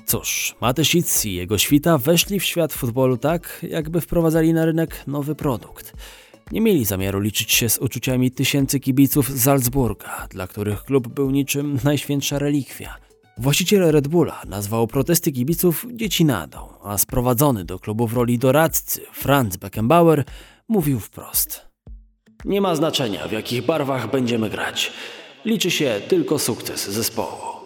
Cóż, 0.07 0.55
Matyszic 0.61 1.25
i 1.25 1.35
jego 1.35 1.59
świta 1.59 1.99
weszli 1.99 2.41
w 2.41 2.45
świat 2.45 2.73
futbolu 2.73 3.17
tak, 3.17 3.67
jakby 3.71 4.01
wprowadzali 4.01 4.53
na 4.53 4.65
rynek 4.65 5.07
nowy 5.07 5.35
produkt. 5.35 5.93
Nie 6.53 6.61
mieli 6.61 6.85
zamiaru 6.85 7.21
liczyć 7.21 7.53
się 7.53 7.69
z 7.69 7.79
uczuciami 7.79 8.31
tysięcy 8.31 8.81
kibiców 8.81 9.29
z 9.29 9.43
Salzburga, 9.43 10.27
dla 10.31 10.47
których 10.47 10.83
klub 10.83 11.09
był 11.09 11.31
niczym 11.31 11.79
najświętsza 11.85 12.39
relikwia. 12.39 12.95
Właściciel 13.39 13.91
Red 13.91 14.09
Bulla 14.09 14.43
nazwał 14.49 14.87
protesty 14.87 15.33
kibiców 15.33 15.87
dziecinadą, 15.93 16.59
a 16.83 16.99
sprowadzony 16.99 17.65
do 17.65 17.79
klubu 17.79 18.07
w 18.07 18.13
roli 18.13 18.39
doradcy 18.39 19.01
Franz 19.13 19.57
Beckenbauer 19.57 20.25
mówił 20.69 21.01
wprost. 21.01 21.67
Nie 22.45 22.61
ma 22.61 22.77
znaczenia, 22.77 23.29
w 23.29 23.33
jakich 23.33 23.67
barwach 23.67 24.11
będziemy 24.11 24.51
grać. 24.51 24.93
Liczy 25.45 25.71
się 25.71 26.01
tylko 26.09 26.39
sukces 26.39 26.91
zespołu. 26.91 27.57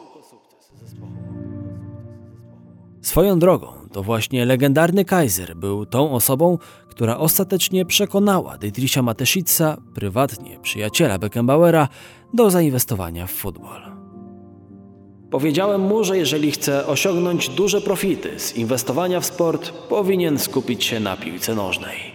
Swoją 3.02 3.38
drogą, 3.38 3.79
to 3.92 4.02
właśnie 4.02 4.44
legendarny 4.44 5.04
Kaiser 5.04 5.56
był 5.56 5.86
tą 5.86 6.10
osobą, 6.12 6.58
która 6.88 7.18
ostatecznie 7.18 7.84
przekonała 7.84 8.58
Dietricha 8.58 9.02
Mateschitza, 9.02 9.76
prywatnie 9.94 10.58
przyjaciela 10.62 11.18
Beckenbauera, 11.18 11.88
do 12.34 12.50
zainwestowania 12.50 13.26
w 13.26 13.32
futbol. 13.32 13.82
Powiedziałem 15.30 15.80
mu, 15.80 16.04
że 16.04 16.18
jeżeli 16.18 16.50
chce 16.50 16.86
osiągnąć 16.86 17.48
duże 17.48 17.80
profity 17.80 18.40
z 18.40 18.56
inwestowania 18.56 19.20
w 19.20 19.26
sport, 19.26 19.70
powinien 19.70 20.38
skupić 20.38 20.84
się 20.84 21.00
na 21.00 21.16
piłce 21.16 21.54
nożnej. 21.54 22.09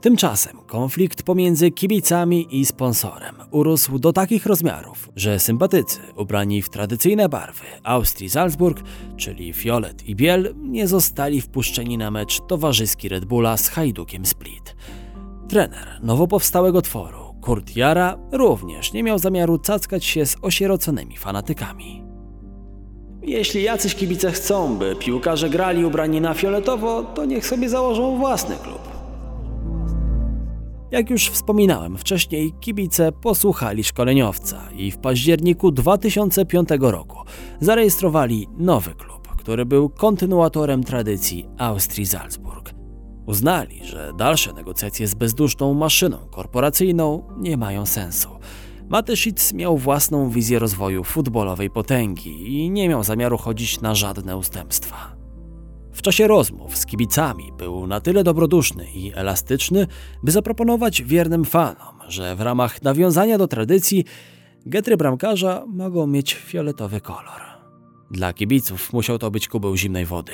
Tymczasem 0.00 0.56
konflikt 0.66 1.22
pomiędzy 1.22 1.70
kibicami 1.70 2.60
i 2.60 2.66
sponsorem 2.66 3.34
urósł 3.50 3.98
do 3.98 4.12
takich 4.12 4.46
rozmiarów, 4.46 5.08
że 5.16 5.38
sympatycy 5.38 6.00
ubrani 6.16 6.62
w 6.62 6.68
tradycyjne 6.68 7.28
barwy 7.28 7.64
Austrii 7.82 8.30
Salzburg, 8.30 8.82
czyli 9.16 9.52
fiolet 9.52 10.08
i 10.08 10.16
biel, 10.16 10.54
nie 10.56 10.88
zostali 10.88 11.40
wpuszczeni 11.40 11.98
na 11.98 12.10
mecz 12.10 12.40
towarzyski 12.48 13.08
Red 13.08 13.24
Bulla 13.24 13.56
z 13.56 13.68
Hajdukiem 13.68 14.26
Split. 14.26 14.76
Trener 15.48 16.00
nowo 16.02 16.26
powstałego 16.26 16.82
tworu, 16.82 17.34
Kurt 17.40 17.76
Jara, 17.76 18.18
również 18.32 18.92
nie 18.92 19.02
miał 19.02 19.18
zamiaru 19.18 19.58
cackać 19.58 20.04
się 20.04 20.26
z 20.26 20.36
osieroconymi 20.42 21.16
fanatykami. 21.16 22.04
Jeśli 23.22 23.62
jacyś 23.62 23.94
kibice 23.94 24.32
chcą, 24.32 24.76
by 24.76 24.96
piłkarze 24.96 25.50
grali 25.50 25.84
ubrani 25.84 26.20
na 26.20 26.34
fioletowo, 26.34 27.02
to 27.02 27.24
niech 27.24 27.46
sobie 27.46 27.68
założą 27.68 28.16
własny 28.16 28.56
klub. 28.56 28.97
Jak 30.90 31.10
już 31.10 31.28
wspominałem 31.28 31.98
wcześniej, 31.98 32.52
kibice 32.60 33.12
posłuchali 33.12 33.84
szkoleniowca 33.84 34.68
i 34.76 34.90
w 34.90 34.98
październiku 34.98 35.70
2005 35.70 36.68
roku 36.80 37.18
zarejestrowali 37.60 38.48
nowy 38.58 38.94
klub, 38.94 39.28
który 39.28 39.66
był 39.66 39.88
kontynuatorem 39.88 40.84
tradycji 40.84 41.46
Austrii 41.58 42.06
Salzburg. 42.06 42.74
Uznali, 43.26 43.84
że 43.84 44.12
dalsze 44.18 44.52
negocjacje 44.52 45.08
z 45.08 45.14
bezduszną 45.14 45.74
maszyną 45.74 46.18
korporacyjną 46.30 47.22
nie 47.38 47.56
mają 47.56 47.86
sensu. 47.86 48.28
Matyszic 48.88 49.52
miał 49.52 49.78
własną 49.78 50.30
wizję 50.30 50.58
rozwoju 50.58 51.04
futbolowej 51.04 51.70
potęgi 51.70 52.56
i 52.56 52.70
nie 52.70 52.88
miał 52.88 53.04
zamiaru 53.04 53.38
chodzić 53.38 53.80
na 53.80 53.94
żadne 53.94 54.36
ustępstwa. 54.36 55.17
W 55.98 56.02
czasie 56.02 56.26
rozmów 56.26 56.76
z 56.76 56.86
kibicami 56.86 57.52
był 57.52 57.86
na 57.86 58.00
tyle 58.00 58.24
dobroduszny 58.24 58.86
i 58.94 59.12
elastyczny, 59.14 59.86
by 60.22 60.32
zaproponować 60.32 61.02
wiernym 61.02 61.44
fanom, 61.44 61.96
że 62.08 62.36
w 62.36 62.40
ramach 62.40 62.82
nawiązania 62.82 63.38
do 63.38 63.48
tradycji 63.48 64.04
getry 64.66 64.96
bramkarza 64.96 65.64
mogą 65.66 66.06
mieć 66.06 66.34
fioletowy 66.34 67.00
kolor. 67.00 67.42
Dla 68.10 68.32
kibiców 68.32 68.92
musiał 68.92 69.18
to 69.18 69.30
być 69.30 69.48
kubeł 69.48 69.76
zimnej 69.76 70.06
wody. 70.06 70.32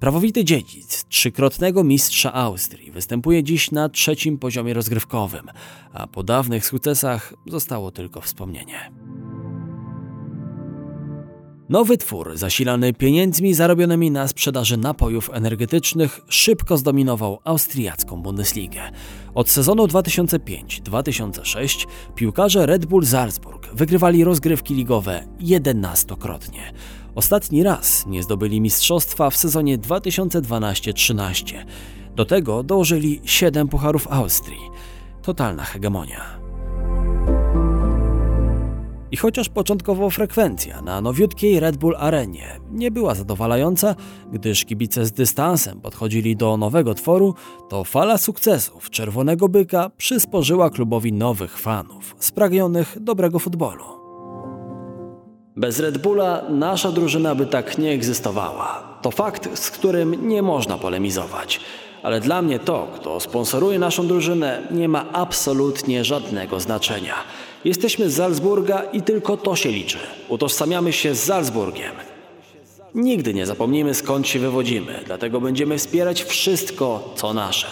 Prawowity 0.00 0.44
dziedzic 0.44 1.04
trzykrotnego 1.08 1.84
mistrza 1.84 2.32
Austrii 2.32 2.90
występuje 2.90 3.42
dziś 3.42 3.70
na 3.70 3.88
trzecim 3.88 4.38
poziomie 4.38 4.74
rozgrywkowym, 4.74 5.46
a 5.92 6.06
po 6.06 6.22
dawnych 6.22 6.66
sukcesach 6.66 7.34
zostało 7.46 7.90
tylko 7.90 8.20
wspomnienie. 8.20 8.92
Nowy 11.68 11.98
twór, 11.98 12.36
zasilany 12.36 12.92
pieniędzmi 12.92 13.54
zarobionymi 13.54 14.10
na 14.10 14.28
sprzedaży 14.28 14.76
napojów 14.76 15.30
energetycznych, 15.32 16.20
szybko 16.28 16.76
zdominował 16.76 17.38
austriacką 17.44 18.22
Bundesligę. 18.22 18.80
Od 19.34 19.48
sezonu 19.48 19.86
2005-2006 19.86 21.86
piłkarze 22.14 22.66
Red 22.66 22.86
Bull 22.86 23.06
Salzburg 23.06 23.74
wygrywali 23.74 24.24
rozgrywki 24.24 24.74
ligowe 24.74 25.24
11-krotnie. 25.40 26.72
Ostatni 27.14 27.62
raz 27.62 28.06
nie 28.06 28.22
zdobyli 28.22 28.60
mistrzostwa 28.60 29.30
w 29.30 29.36
sezonie 29.36 29.78
2012-13. 29.78 31.64
Do 32.16 32.24
tego 32.24 32.62
dołożyli 32.62 33.20
7 33.24 33.68
pucharów 33.68 34.08
Austrii. 34.10 34.70
Totalna 35.22 35.64
hegemonia. 35.64 36.45
I 39.12 39.16
chociaż 39.16 39.48
początkowo 39.48 40.10
frekwencja 40.10 40.82
na 40.82 41.00
nowiutkiej 41.00 41.60
Red 41.60 41.76
Bull 41.76 41.96
Arenie 41.98 42.60
nie 42.70 42.90
była 42.90 43.14
zadowalająca, 43.14 43.94
gdyż 44.32 44.64
kibice 44.64 45.06
z 45.06 45.12
dystansem 45.12 45.80
podchodzili 45.80 46.36
do 46.36 46.56
nowego 46.56 46.94
tworu, 46.94 47.34
to 47.68 47.84
fala 47.84 48.18
sukcesów 48.18 48.90
Czerwonego 48.90 49.48
Byka 49.48 49.90
przysporzyła 49.96 50.70
klubowi 50.70 51.12
nowych 51.12 51.58
fanów, 51.58 52.16
spragnionych 52.18 52.96
dobrego 53.00 53.38
futbolu. 53.38 53.84
Bez 55.56 55.80
Red 55.80 55.98
Bulla 55.98 56.42
nasza 56.48 56.92
drużyna 56.92 57.34
by 57.34 57.46
tak 57.46 57.78
nie 57.78 57.90
egzystowała. 57.90 58.98
To 59.02 59.10
fakt, 59.10 59.58
z 59.58 59.70
którym 59.70 60.28
nie 60.28 60.42
można 60.42 60.78
polemizować. 60.78 61.60
Ale 62.02 62.20
dla 62.20 62.42
mnie 62.42 62.58
to, 62.58 62.88
kto 62.94 63.20
sponsoruje 63.20 63.78
naszą 63.78 64.06
drużynę, 64.06 64.62
nie 64.70 64.88
ma 64.88 65.04
absolutnie 65.12 66.04
żadnego 66.04 66.60
znaczenia. 66.60 67.14
Jesteśmy 67.66 68.10
z 68.10 68.16
Salzburga 68.16 68.82
i 68.92 69.02
tylko 69.02 69.36
to 69.36 69.56
się 69.56 69.70
liczy. 69.70 69.98
Utożsamiamy 70.28 70.92
się 70.92 71.14
z 71.14 71.22
Salzburgiem. 71.22 71.92
Nigdy 72.94 73.34
nie 73.34 73.46
zapomnimy 73.46 73.94
skąd 73.94 74.28
się 74.28 74.38
wywodzimy, 74.38 75.00
dlatego 75.06 75.40
będziemy 75.40 75.78
wspierać 75.78 76.22
wszystko, 76.22 77.12
co 77.16 77.34
nasze. 77.34 77.66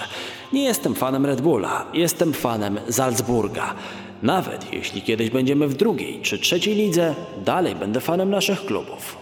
Nie 0.53 0.65
jestem 0.65 0.95
fanem 0.95 1.27
Red 1.27 1.41
Bulla, 1.41 1.87
jestem 1.93 2.33
fanem 2.33 2.81
Salzburga. 2.91 3.75
Nawet 4.23 4.73
jeśli 4.73 5.03
kiedyś 5.03 5.31
będziemy 5.31 5.69
w 5.69 5.75
drugiej 5.75 6.21
czy 6.23 6.39
trzeciej 6.39 6.75
lidze, 6.75 7.15
dalej 7.45 7.75
będę 7.75 8.01
fanem 8.01 8.31
naszych 8.31 8.65
klubów. 8.65 9.17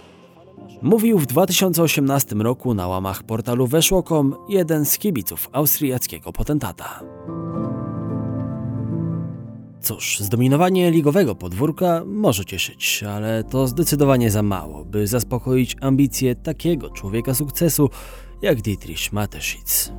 Mówił 0.83 1.19
w 1.19 1.27
2018 1.27 2.37
roku 2.37 2.75
na 2.75 2.89
łamach 2.89 3.23
portalu 3.23 3.67
Weszło.com 3.67 4.35
jeden 4.49 4.85
z 4.85 4.99
kibiców 4.99 5.49
austriackiego 5.53 6.33
potentata. 6.33 7.01
Cóż, 9.83 10.19
zdominowanie 10.21 10.91
ligowego 10.91 11.35
podwórka 11.35 12.03
może 12.07 12.45
cieszyć, 12.45 13.03
ale 13.03 13.45
to 13.45 13.67
zdecydowanie 13.67 14.31
za 14.31 14.43
mało, 14.43 14.85
by 14.85 15.07
zaspokoić 15.07 15.77
ambicje 15.81 16.35
takiego 16.35 16.91
człowieka 16.91 17.35
sukcesu 17.35 17.91
jak 18.43 18.63
Dietrich 18.63 19.13
Mateschitz. 19.13 19.93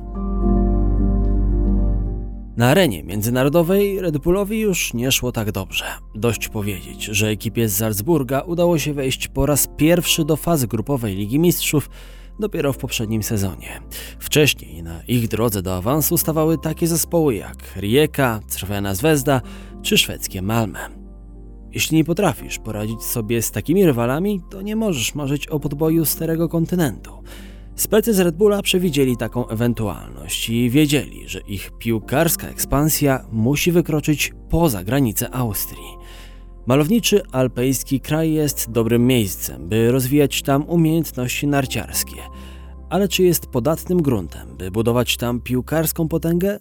Na 2.56 2.68
arenie 2.68 3.02
międzynarodowej 3.02 4.00
Red 4.00 4.18
Bullowi 4.18 4.60
już 4.60 4.94
nie 4.94 5.12
szło 5.12 5.32
tak 5.32 5.52
dobrze. 5.52 5.84
Dość 6.14 6.48
powiedzieć, 6.48 7.04
że 7.04 7.28
ekipie 7.28 7.68
z 7.68 7.76
Salzburga 7.76 8.40
udało 8.40 8.78
się 8.78 8.94
wejść 8.94 9.28
po 9.28 9.46
raz 9.46 9.68
pierwszy 9.76 10.24
do 10.24 10.36
fazy 10.36 10.66
grupowej 10.66 11.16
Ligi 11.16 11.38
Mistrzów 11.38 11.90
dopiero 12.40 12.72
w 12.72 12.78
poprzednim 12.78 13.22
sezonie. 13.22 13.80
Wcześniej 14.18 14.82
na 14.82 15.02
ich 15.02 15.28
drodze 15.28 15.62
do 15.62 15.76
awansu 15.76 16.16
stawały 16.16 16.58
takie 16.58 16.86
zespoły 16.86 17.34
jak 17.34 17.56
Rijeka, 17.76 18.40
Crvena 18.48 18.94
Zvezda 18.94 19.40
czy 19.82 19.98
szwedzkie 19.98 20.42
Malmö. 20.42 20.78
Jeśli 21.72 21.96
nie 21.96 22.04
potrafisz 22.04 22.58
poradzić 22.58 23.02
sobie 23.02 23.42
z 23.42 23.50
takimi 23.50 23.86
rywalami, 23.86 24.40
to 24.50 24.62
nie 24.62 24.76
możesz 24.76 25.14
marzyć 25.14 25.46
o 25.48 25.60
podboju 25.60 26.04
starego 26.04 26.48
kontynentu. 26.48 27.22
Specy 27.76 28.14
z 28.14 28.20
Red 28.20 28.36
Bulla 28.36 28.62
przewidzieli 28.62 29.16
taką 29.16 29.48
ewentualność 29.48 30.50
i 30.50 30.70
wiedzieli, 30.70 31.28
że 31.28 31.40
ich 31.40 31.70
piłkarska 31.78 32.48
ekspansja 32.48 33.26
musi 33.32 33.72
wykroczyć 33.72 34.32
poza 34.50 34.84
granice 34.84 35.34
Austrii. 35.34 36.03
Malowniczy 36.66 37.22
alpejski 37.32 38.00
kraj 38.00 38.32
jest 38.32 38.70
dobrym 38.70 39.06
miejscem, 39.06 39.68
by 39.68 39.92
rozwijać 39.92 40.42
tam 40.42 40.68
umiejętności 40.68 41.46
narciarskie. 41.46 42.16
Ale 42.90 43.08
czy 43.08 43.22
jest 43.22 43.46
podatnym 43.46 44.02
gruntem, 44.02 44.56
by 44.56 44.70
budować 44.70 45.16
tam 45.16 45.40
piłkarską 45.40 46.08
potęgę? 46.08 46.58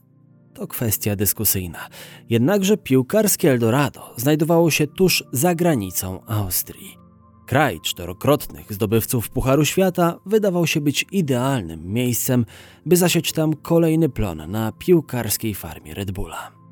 To 0.53 0.67
kwestia 0.67 1.15
dyskusyjna. 1.15 1.87
Jednakże 2.29 2.77
piłkarskie 2.77 3.51
Eldorado 3.51 4.13
znajdowało 4.17 4.71
się 4.71 4.87
tuż 4.87 5.23
za 5.31 5.55
granicą 5.55 6.25
Austrii. 6.27 6.97
Kraj 7.45 7.79
czterokrotnych 7.81 8.73
zdobywców 8.73 9.29
Pucharu 9.29 9.65
Świata 9.65 10.19
wydawał 10.25 10.67
się 10.67 10.81
być 10.81 11.05
idealnym 11.11 11.93
miejscem, 11.93 12.45
by 12.85 12.97
zasiać 12.97 13.31
tam 13.31 13.53
kolejny 13.53 14.09
plon 14.09 14.51
na 14.51 14.71
piłkarskiej 14.71 15.55
farmie 15.55 15.93
Red 15.93 16.11
Bulla. 16.11 16.62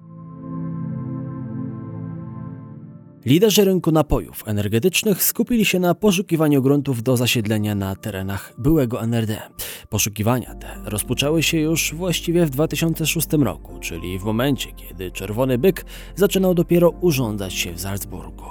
Liderzy 3.26 3.66
rynku 3.66 3.92
napojów 3.92 4.44
energetycznych 4.48 5.24
skupili 5.24 5.66
się 5.66 5.80
na 5.80 5.96
poszukiwaniu 5.96 6.62
gruntów 6.62 7.04
do 7.04 7.18
zasiedlenia 7.18 7.76
na 7.76 7.96
terenach 7.96 8.54
byłego 8.58 9.04
NRD. 9.04 9.42
Poszukiwania 9.90 10.56
te 10.56 10.68
rozpoczęły 10.86 11.44
się 11.44 11.60
już 11.60 11.94
właściwie 11.94 12.46
w 12.46 12.50
2006 12.50 13.28
roku, 13.34 13.80
czyli 13.80 14.20
w 14.20 14.24
momencie, 14.24 14.72
kiedy 14.72 15.12
Czerwony 15.12 15.58
Byk 15.58 15.86
zaczynał 16.16 16.54
dopiero 16.54 16.90
urządzać 16.90 17.54
się 17.54 17.74
w 17.74 17.82
Salzburgu. 17.82 18.46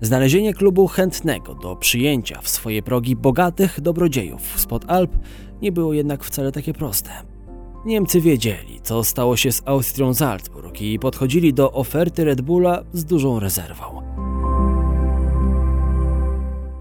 Znalezienie 0.00 0.54
klubu 0.54 0.86
chętnego 0.86 1.54
do 1.54 1.76
przyjęcia 1.76 2.40
w 2.42 2.48
swoje 2.48 2.82
progi 2.82 3.16
bogatych 3.16 3.80
dobrodziejów 3.80 4.60
spod 4.60 4.84
Alp 4.86 5.18
nie 5.62 5.72
było 5.72 5.94
jednak 5.94 6.24
wcale 6.24 6.52
takie 6.52 6.72
proste. 6.72 7.33
Niemcy 7.84 8.20
wiedzieli, 8.20 8.80
co 8.82 9.04
stało 9.04 9.36
się 9.36 9.52
z 9.52 9.62
Austrią 9.64 10.14
Salzburg 10.14 10.80
i 10.80 10.98
podchodzili 10.98 11.54
do 11.54 11.72
oferty 11.72 12.24
Red 12.24 12.40
Bulla 12.40 12.84
z 12.92 13.04
dużą 13.04 13.40
rezerwą. 13.40 14.02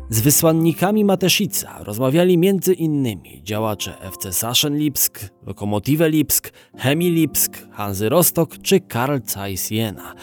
Z 0.10 0.22
wysłannikami 0.22 1.06
Mateszica 1.06 1.84
rozmawiali 1.84 2.38
między 2.38 2.74
innymi 2.74 3.44
działacze 3.44 4.02
FC 4.02 4.34
Saschen 4.34 4.78
Lipsk, 4.78 5.30
Lokomotive 5.46 6.02
Lipsk, 6.10 6.54
Chemie 6.78 7.10
Lipsk, 7.10 7.68
Hanzy 7.72 8.10
Rostock 8.10 8.58
czy 8.62 8.80
Karl 8.80 9.18
Zeiss 9.26 9.72
Jena. 9.72 10.14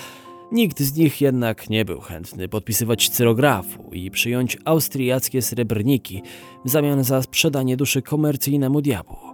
Nikt 0.52 0.80
z 0.80 0.96
nich 0.96 1.20
jednak 1.20 1.70
nie 1.70 1.84
był 1.84 2.00
chętny 2.00 2.48
podpisywać 2.48 3.08
cyrografu 3.08 3.90
i 3.92 4.10
przyjąć 4.10 4.58
austriackie 4.64 5.42
srebrniki 5.42 6.22
w 6.64 6.70
zamian 6.70 7.04
za 7.04 7.22
sprzedanie 7.22 7.76
duszy 7.76 8.02
komercyjnemu 8.02 8.80
diabłu. 8.80 9.29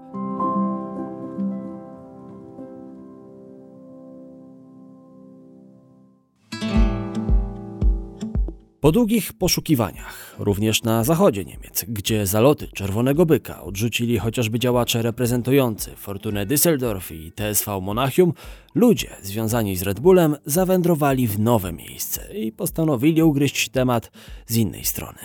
Po 8.86 8.92
długich 8.92 9.32
poszukiwaniach, 9.32 10.34
również 10.38 10.82
na 10.82 11.04
zachodzie 11.04 11.44
Niemiec, 11.44 11.84
gdzie 11.88 12.26
zaloty 12.26 12.68
Czerwonego 12.68 13.26
Byka 13.26 13.62
odrzucili 13.62 14.18
chociażby 14.18 14.58
działacze 14.58 15.02
reprezentujący 15.02 15.90
Fortunę 15.90 16.46
Düsseldorf 16.46 17.14
i 17.14 17.32
TSV 17.32 17.80
Monachium, 17.80 18.32
ludzie 18.74 19.10
związani 19.22 19.76
z 19.76 19.82
Red 19.82 20.00
Bullem 20.00 20.36
zawędrowali 20.44 21.26
w 21.28 21.38
nowe 21.38 21.72
miejsce 21.72 22.38
i 22.38 22.52
postanowili 22.52 23.22
ugryźć 23.22 23.68
temat 23.68 24.10
z 24.46 24.56
innej 24.56 24.84
strony. 24.84 25.18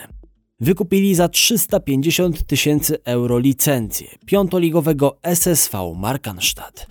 Wykupili 0.60 1.14
za 1.14 1.28
350 1.28 2.46
tysięcy 2.46 3.04
euro 3.04 3.38
licencję 3.38 4.08
piątoligowego 4.26 5.18
SSV 5.22 5.94
Markanstadt 5.96 6.86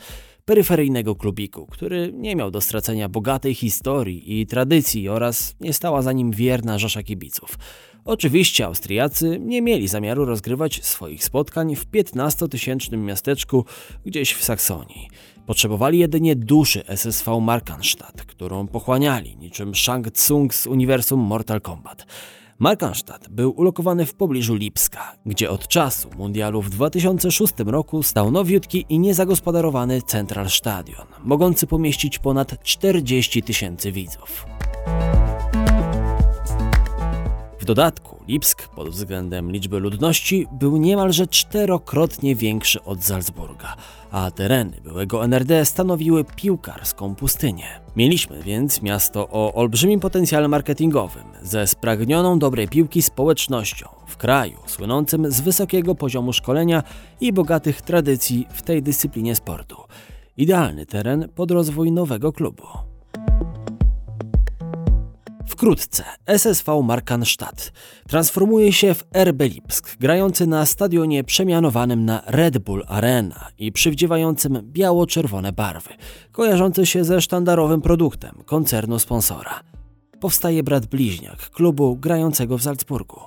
peryferyjnego 0.45 1.15
klubiku, 1.15 1.65
który 1.65 2.11
nie 2.13 2.35
miał 2.35 2.51
do 2.51 2.61
stracenia 2.61 3.09
bogatej 3.09 3.55
historii 3.55 4.41
i 4.41 4.47
tradycji 4.47 5.09
oraz 5.09 5.55
nie 5.59 5.73
stała 5.73 6.01
za 6.01 6.11
nim 6.11 6.31
wierna 6.31 6.79
rzesza 6.79 7.03
kibiców. 7.03 7.57
Oczywiście 8.05 8.65
Austriacy 8.65 9.39
nie 9.39 9.61
mieli 9.61 9.87
zamiaru 9.87 10.25
rozgrywać 10.25 10.85
swoich 10.85 11.23
spotkań 11.23 11.75
w 11.75 11.91
15-tysięcznym 11.91 12.97
miasteczku 12.97 13.65
gdzieś 14.05 14.33
w 14.33 14.43
Saksonii. 14.43 15.09
Potrzebowali 15.45 15.99
jedynie 15.99 16.35
duszy 16.35 16.85
SSV 16.87 17.41
Markanstadt, 17.41 18.21
którą 18.21 18.67
pochłaniali 18.67 19.37
niczym 19.37 19.75
Shang 19.75 20.11
Tsung 20.11 20.53
z 20.53 20.67
uniwersum 20.67 21.19
Mortal 21.19 21.61
Kombat. 21.61 22.05
Markanstadt 22.61 23.29
był 23.29 23.51
ulokowany 23.51 24.05
w 24.05 24.13
pobliżu 24.13 24.55
Lipska, 24.55 25.15
gdzie 25.25 25.49
od 25.49 25.67
czasu 25.67 26.09
mundialu 26.17 26.61
w 26.61 26.69
2006 26.69 27.53
roku 27.65 28.03
stał 28.03 28.31
nowiutki 28.31 28.85
i 28.89 28.99
niezagospodarowany 28.99 30.01
Central 30.01 30.49
Stadion, 30.49 31.07
mogący 31.23 31.67
pomieścić 31.67 32.19
ponad 32.19 32.63
40 32.63 33.43
tysięcy 33.43 33.91
widzów. 33.91 34.45
W 37.61 37.65
dodatku 37.65 38.19
Lipsk 38.27 38.67
pod 38.67 38.89
względem 38.89 39.51
liczby 39.51 39.79
ludności 39.79 40.47
był 40.51 40.77
niemalże 40.77 41.27
czterokrotnie 41.27 42.35
większy 42.35 42.83
od 42.83 43.03
Salzburga, 43.03 43.75
a 44.11 44.31
tereny 44.31 44.81
byłego 44.83 45.23
NRD 45.25 45.65
stanowiły 45.65 46.23
piłkarską 46.35 47.15
pustynię. 47.15 47.65
Mieliśmy 47.95 48.43
więc 48.43 48.81
miasto 48.81 49.29
o 49.31 49.53
olbrzymim 49.53 49.99
potencjale 49.99 50.47
marketingowym, 50.47 51.23
ze 51.41 51.67
spragnioną 51.67 52.39
dobrej 52.39 52.67
piłki 52.67 53.01
społecznością, 53.01 53.89
w 54.07 54.17
kraju 54.17 54.57
słynącym 54.65 55.31
z 55.31 55.41
wysokiego 55.41 55.95
poziomu 55.95 56.33
szkolenia 56.33 56.83
i 57.21 57.33
bogatych 57.33 57.81
tradycji 57.81 58.47
w 58.53 58.61
tej 58.61 58.83
dyscyplinie 58.83 59.35
sportu. 59.35 59.77
Idealny 60.37 60.85
teren 60.85 61.29
pod 61.35 61.51
rozwój 61.51 61.91
nowego 61.91 62.31
klubu. 62.31 62.90
Wkrótce 65.51 66.03
SSV 66.25 66.83
Markanstadt 66.83 67.71
transformuje 68.07 68.73
się 68.73 68.93
w 68.93 69.03
RB 69.13 69.41
Lipsk, 69.41 69.97
grający 69.99 70.47
na 70.47 70.65
stadionie 70.65 71.23
przemianowanym 71.23 72.05
na 72.05 72.23
Red 72.25 72.57
Bull 72.57 72.83
Arena 72.87 73.47
i 73.57 73.71
przywdziewającym 73.71 74.59
biało-czerwone 74.63 75.51
barwy, 75.51 75.89
kojarzący 76.31 76.85
się 76.85 77.03
ze 77.03 77.21
sztandarowym 77.21 77.81
produktem 77.81 78.43
koncernu 78.45 78.99
sponsora. 78.99 79.63
Powstaje 80.19 80.63
brat 80.63 80.85
bliźniak 80.85 81.49
klubu 81.49 81.95
grającego 81.95 82.57
w 82.57 82.63
Salzburgu. 82.63 83.19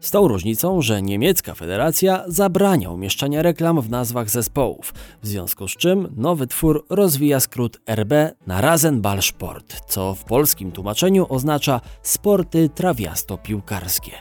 Z 0.00 0.10
tą 0.10 0.28
różnicą, 0.28 0.82
że 0.82 1.02
niemiecka 1.02 1.54
federacja 1.54 2.24
zabrania 2.26 2.90
umieszczania 2.90 3.42
reklam 3.42 3.80
w 3.80 3.90
nazwach 3.90 4.30
zespołów, 4.30 4.94
w 5.22 5.26
związku 5.26 5.68
z 5.68 5.76
czym 5.76 6.14
nowy 6.16 6.46
twór 6.46 6.86
rozwija 6.90 7.40
skrót 7.40 7.80
RB 7.86 8.12
na 8.46 8.60
Rasenballsport, 8.60 9.80
co 9.86 10.14
w 10.14 10.24
polskim 10.24 10.72
tłumaczeniu 10.72 11.26
oznacza 11.28 11.80
sporty 12.02 12.68
trawiasto-piłkarskie. 12.68 14.12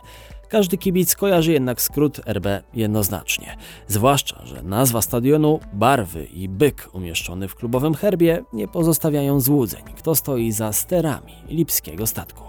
Każdy 0.49 0.77
kibic 0.77 1.15
kojarzy 1.15 1.51
jednak 1.51 1.81
skrót 1.81 2.21
RB 2.27 2.47
jednoznacznie. 2.73 3.57
Zwłaszcza, 3.87 4.45
że 4.45 4.63
nazwa 4.63 5.01
stadionu, 5.01 5.59
barwy 5.73 6.25
i 6.25 6.49
byk 6.49 6.89
umieszczony 6.93 7.47
w 7.47 7.55
klubowym 7.55 7.93
herbie 7.93 8.43
nie 8.53 8.67
pozostawiają 8.67 9.39
złudzeń, 9.39 9.83
kto 9.97 10.15
stoi 10.15 10.51
za 10.51 10.73
sterami 10.73 11.33
lipskiego 11.49 12.07
statku. 12.07 12.43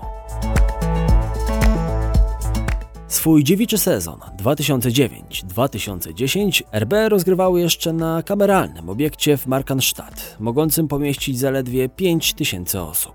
Swój 3.11 3.45
dziewiczy 3.45 3.79
sezon 3.79 4.21
2009-2010 4.39 6.63
RB 6.73 6.93
rozgrywały 7.09 7.61
jeszcze 7.61 7.93
na 7.93 8.23
kameralnym 8.23 8.89
obiekcie 8.89 9.37
w 9.37 9.47
Markanstadt, 9.47 10.37
mogącym 10.41 10.89
pomieścić 10.89 11.39
zaledwie 11.39 11.89
5000 11.89 12.83
osób. 12.83 13.15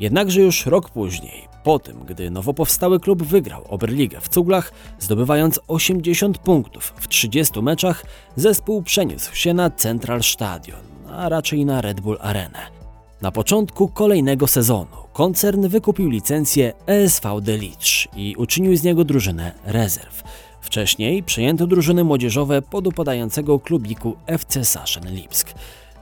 Jednakże 0.00 0.40
już 0.40 0.66
rok 0.66 0.90
później, 0.90 1.48
po 1.64 1.78
tym, 1.78 2.04
gdy 2.04 2.30
nowo 2.30 2.54
powstały 2.54 3.00
klub 3.00 3.22
wygrał 3.22 3.64
Oberligę 3.68 4.20
w 4.20 4.28
Cuglach, 4.28 4.72
zdobywając 4.98 5.60
80 5.68 6.38
punktów 6.38 6.94
w 6.96 7.08
30 7.08 7.62
meczach, 7.62 8.04
zespół 8.36 8.82
przeniósł 8.82 9.34
się 9.34 9.54
na 9.54 9.70
Central 9.70 10.22
Stadion, 10.22 10.80
a 11.10 11.28
raczej 11.28 11.64
na 11.64 11.80
Red 11.80 12.00
Bull 12.00 12.18
Arenę. 12.20 12.83
Na 13.24 13.32
początku 13.32 13.88
kolejnego 13.88 14.46
sezonu 14.46 14.96
koncern 15.12 15.68
wykupił 15.68 16.10
licencję 16.10 16.72
ESV 16.86 17.40
Delicz 17.40 18.08
i 18.16 18.34
uczynił 18.38 18.76
z 18.76 18.82
niego 18.82 19.04
drużynę 19.04 19.52
rezerw. 19.64 20.22
Wcześniej 20.60 21.22
przejęto 21.22 21.66
drużyny 21.66 22.04
młodzieżowe 22.04 22.62
podupadającego 22.62 23.58
klubiku 23.58 24.16
FC 24.26 24.64
Saschen 24.64 25.14
Lipsk. 25.14 25.54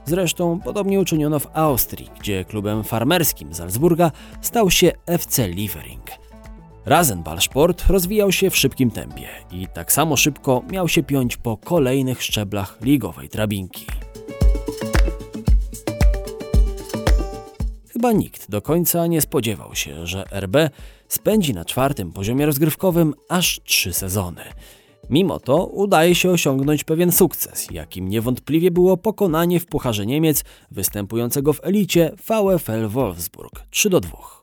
Zresztą 0.05 0.59
podobnie 0.59 0.99
uczyniono 0.99 1.39
w 1.39 1.47
Austrii, 1.53 2.09
gdzie 2.19 2.45
klubem 2.45 2.83
farmerskim 2.83 3.53
Salzburga 3.53 4.11
stał 4.41 4.71
się 4.71 4.91
FC 5.05 5.47
Liefering. 5.47 6.05
Rasenballsport 6.85 7.87
rozwijał 7.87 8.31
się 8.31 8.49
w 8.49 8.57
szybkim 8.57 8.91
tempie 8.91 9.27
i 9.51 9.67
tak 9.73 9.91
samo 9.91 10.17
szybko 10.17 10.63
miał 10.71 10.87
się 10.87 11.03
piąć 11.03 11.37
po 11.37 11.57
kolejnych 11.57 12.23
szczeblach 12.23 12.77
ligowej 12.81 13.29
drabinki. 13.29 13.85
Chyba 18.03 18.13
nikt 18.13 18.51
do 18.51 18.61
końca 18.61 19.07
nie 19.07 19.21
spodziewał 19.21 19.75
się, 19.75 20.07
że 20.07 20.23
RB 20.39 20.55
spędzi 21.07 21.53
na 21.53 21.65
czwartym 21.65 22.11
poziomie 22.11 22.45
rozgrywkowym 22.45 23.13
aż 23.29 23.61
trzy 23.63 23.93
sezony. 23.93 24.41
Mimo 25.09 25.39
to 25.39 25.65
udaje 25.65 26.15
się 26.15 26.29
osiągnąć 26.29 26.83
pewien 26.83 27.11
sukces, 27.11 27.67
jakim 27.71 28.09
niewątpliwie 28.09 28.71
było 28.71 28.97
pokonanie 28.97 29.59
w 29.59 29.65
Pucharze 29.65 30.05
Niemiec 30.05 30.43
występującego 30.71 31.53
w 31.53 31.59
elicie 31.63 32.11
VfL 32.27 32.87
Wolfsburg 32.87 33.63
3 33.69 33.89
do 33.89 33.99
2. 33.99 34.42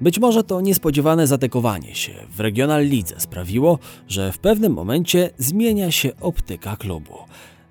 Być 0.00 0.18
może 0.18 0.44
to 0.44 0.60
niespodziewane 0.60 1.26
zatekowanie 1.26 1.94
się 1.94 2.12
w 2.30 2.40
Regional 2.40 2.84
Lidze 2.84 3.20
sprawiło, 3.20 3.78
że 4.08 4.32
w 4.32 4.38
pewnym 4.38 4.72
momencie 4.72 5.30
zmienia 5.38 5.90
się 5.90 6.10
optyka 6.20 6.76
klubu. 6.76 7.14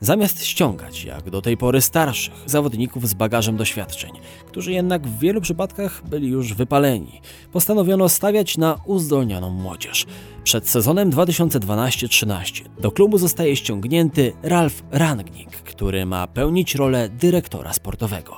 Zamiast 0.01 0.45
ściągać, 0.45 1.03
jak 1.03 1.29
do 1.29 1.41
tej 1.41 1.57
pory 1.57 1.81
starszych, 1.81 2.33
zawodników 2.45 3.07
z 3.07 3.13
bagażem 3.13 3.57
doświadczeń, 3.57 4.11
którzy 4.45 4.71
jednak 4.71 5.07
w 5.07 5.19
wielu 5.19 5.41
przypadkach 5.41 6.01
byli 6.09 6.27
już 6.27 6.53
wypaleni, 6.53 7.21
postanowiono 7.51 8.09
stawiać 8.09 8.57
na 8.57 8.79
uzdolnioną 8.85 9.49
młodzież. 9.49 10.05
Przed 10.43 10.69
sezonem 10.69 11.11
2012-13 11.11 12.63
do 12.79 12.91
klubu 12.91 13.17
zostaje 13.17 13.55
ściągnięty 13.55 14.33
Ralf 14.43 14.83
Rangnick, 14.91 15.51
który 15.51 16.05
ma 16.05 16.27
pełnić 16.27 16.75
rolę 16.75 17.09
dyrektora 17.09 17.73
sportowego. 17.73 18.35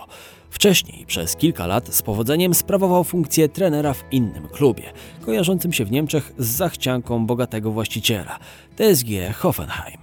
Wcześniej 0.49 1.05
przez 1.05 1.35
kilka 1.35 1.67
lat 1.67 1.95
z 1.95 2.01
powodzeniem 2.01 2.53
sprawował 2.53 3.03
funkcję 3.03 3.49
trenera 3.49 3.93
w 3.93 4.03
innym 4.11 4.47
klubie, 4.47 4.83
kojarzącym 5.25 5.73
się 5.73 5.85
w 5.85 5.91
Niemczech 5.91 6.33
z 6.37 6.47
zachcianką 6.47 7.25
bogatego 7.25 7.71
właściciela 7.71 8.39
TSG 8.75 9.07
Hoffenheim. 9.35 9.99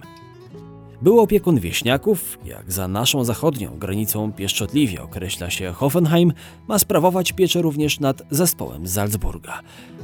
Był 1.03 1.21
opiekun 1.21 1.61
wieśniaków, 1.61 2.39
jak 2.45 2.73
za 2.73 2.89
naszą 2.89 3.25
zachodnią 3.25 3.79
granicą 3.79 4.33
pieszczotliwie 4.33 5.03
określa 5.03 5.51
się 5.51 5.73
Hoffenheim, 5.73 6.33
ma 6.69 6.79
sprawować 6.79 7.33
pieczę 7.33 7.63
również 7.63 8.01
nad 8.01 8.23
zespołem 8.31 8.89
Salzburga. 8.89 9.61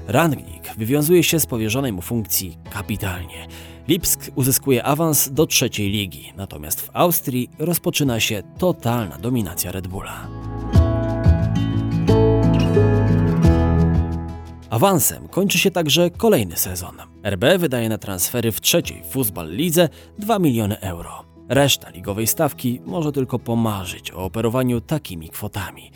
Rangnick 0.09 0.77
wywiązuje 0.77 1.23
się 1.23 1.41
z 1.41 1.47
powierzonej 1.47 1.93
mu 1.93 2.03
funkcji 2.03 2.59
kapitalnie. 2.71 3.47
Lipsk 3.89 4.31
uzyskuje 4.35 4.85
awans 4.85 5.29
do 5.33 5.47
trzeciej 5.47 5.91
ligi, 5.91 6.33
natomiast 6.37 6.81
w 6.81 6.91
Austrii 6.93 7.51
rozpoczyna 7.59 8.21
się 8.21 8.43
totalna 8.59 9.19
dominacja 9.19 9.73
Red 9.73 9.89
Bulla. 9.89 10.29
Awansem 14.71 15.29
kończy 15.29 15.59
się 15.59 15.71
także 15.71 16.11
kolejny 16.11 16.57
sezon. 16.57 16.97
RB 17.25 17.45
wydaje 17.59 17.89
na 17.89 17.99
transfery 17.99 18.53
w 18.53 18.61
trzeciej 18.61 19.03
Fußball 19.13 19.51
Lidze 19.51 19.89
2 20.19 20.39
miliony 20.39 20.81
euro. 20.81 21.25
Reszta 21.49 21.91
ligowej 21.91 22.27
stawki 22.27 22.81
może 22.85 23.13
tylko 23.13 23.39
pomarzyć 23.39 24.13
o 24.13 24.17
operowaniu 24.17 24.81
takimi 24.81 25.29
kwotami. 25.29 25.91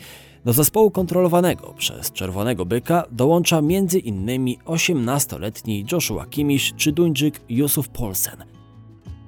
Do 0.47 0.53
zespołu 0.53 0.91
kontrolowanego 0.91 1.73
przez 1.77 2.11
Czerwonego 2.11 2.65
Byka 2.65 3.03
dołącza 3.11 3.57
m.in. 3.57 4.27
18-letni 4.65 5.85
Joshua 5.91 6.25
Kimmich 6.25 6.75
czy 6.75 6.91
Duńczyk 6.91 7.41
Yusuf 7.49 7.89
Polsen. 7.89 8.43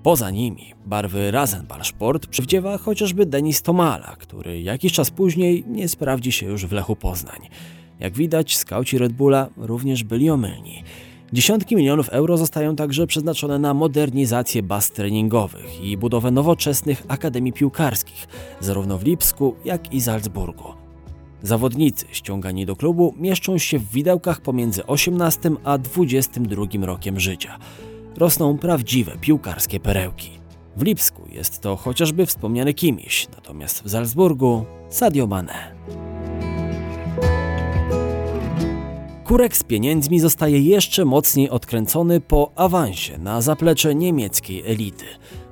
Poza 0.04 0.30
nimi 0.30 0.74
barwy 0.86 1.32
Rasenball 1.32 1.86
Sport 1.86 2.28
przywdziewa 2.28 2.78
chociażby 2.78 3.26
Denis 3.26 3.62
Tomala, 3.62 4.16
który 4.20 4.62
jakiś 4.62 4.94
czas 4.94 5.12
później 5.12 5.64
nie 5.68 5.88
sprawdzi 5.88 6.32
się 6.32 6.46
już 6.46 6.66
w 6.66 6.72
Lechu 6.72 6.96
Poznań. 6.96 7.40
Jak 8.00 8.14
widać, 8.14 8.58
skauci 8.58 8.98
Red 8.98 9.14
Bulla 9.14 9.50
również 9.58 10.04
byli 10.04 10.30
omylni. 10.30 10.84
Dziesiątki 11.34 11.76
milionów 11.76 12.10
euro 12.10 12.38
zostają 12.38 12.76
także 12.76 13.08
przeznaczone 13.08 13.60
na 13.60 13.74
modernizację 13.74 14.64
baz 14.64 14.92
treningowych 14.92 15.84
i 15.84 15.98
budowę 15.98 16.32
nowoczesnych 16.32 17.04
akademii 17.08 17.54
piłkarskich, 17.54 18.28
zarówno 18.60 18.98
w 18.98 19.04
Lipsku, 19.04 19.56
jak 19.66 19.94
i 19.94 20.02
Salzburgu. 20.02 20.89
Zawodnicy 21.44 22.06
ściągani 22.12 22.66
do 22.66 22.76
klubu 22.76 23.16
mieszczą 23.18 23.58
się 23.58 23.80
w 23.80 23.92
widełkach 23.92 24.42
pomiędzy 24.42 24.86
18 24.86 25.52
a 25.64 25.78
22 25.78 26.86
rokiem 26.86 27.20
życia. 27.20 27.58
Rosną 28.18 28.58
prawdziwe 28.58 29.18
piłkarskie 29.22 29.80
perełki. 29.80 30.30
W 30.78 30.84
Lipsku 30.84 31.22
jest 31.32 31.62
to 31.62 31.76
chociażby 31.76 32.26
wspomniany 32.26 32.74
Kimiś, 32.74 33.28
natomiast 33.36 33.84
w 33.84 33.90
Salzburgu 33.90 34.66
Sadio 34.90 35.28
Mane. 35.28 35.76
Kurek 39.30 39.58
z 39.58 39.64
pieniędzmi 39.64 40.20
zostaje 40.20 40.62
jeszcze 40.62 41.06
mocniej 41.06 41.50
odkręcony 41.50 42.22
po 42.22 42.52
awansie 42.56 43.18
na 43.18 43.42
zaplecze 43.42 43.96
niemieckiej 43.96 44.72
elity. 44.72 45.06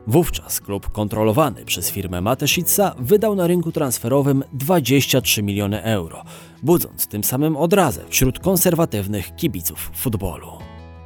Wówczas 0.08 0.62
klub 0.62 0.90
kontrolowany 0.90 1.66
przez 1.66 1.92
firmę 1.92 2.22
Mateszica 2.22 2.96
wydał 3.00 3.36
na 3.36 3.48
rynku 3.48 3.72
transferowym 3.72 4.44
23 4.54 5.44
miliony 5.44 5.84
euro, 5.84 6.24
budząc 6.64 7.08
tym 7.08 7.24
samym 7.24 7.58
odrazę 7.58 8.02
wśród 8.10 8.40
konserwatywnych 8.40 9.36
kibiców 9.36 9.92
futbolu. 9.96 10.48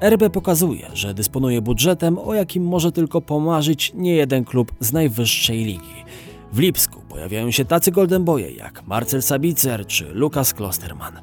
RB 0.02 0.30
pokazuje, 0.30 0.88
że 0.94 1.14
dysponuje 1.14 1.62
budżetem, 1.62 2.18
o 2.18 2.34
jakim 2.34 2.64
może 2.64 2.92
tylko 2.92 3.22
pomarzyć 3.22 3.92
niejeden 3.96 4.46
klub 4.46 4.72
z 4.80 4.94
najwyższej 4.94 5.58
ligi. 5.66 6.06
W 6.54 6.60
Lipsku 6.60 7.02
pojawiają 7.10 7.52
się 7.52 7.66
tacy 7.66 7.92
golden 7.92 8.24
boye 8.24 8.52
jak 8.52 8.88
Marcel 8.88 9.22
Sabicer 9.22 9.88
czy 9.88 10.06
Lukas 10.14 10.54
Klosterman. 10.54 11.14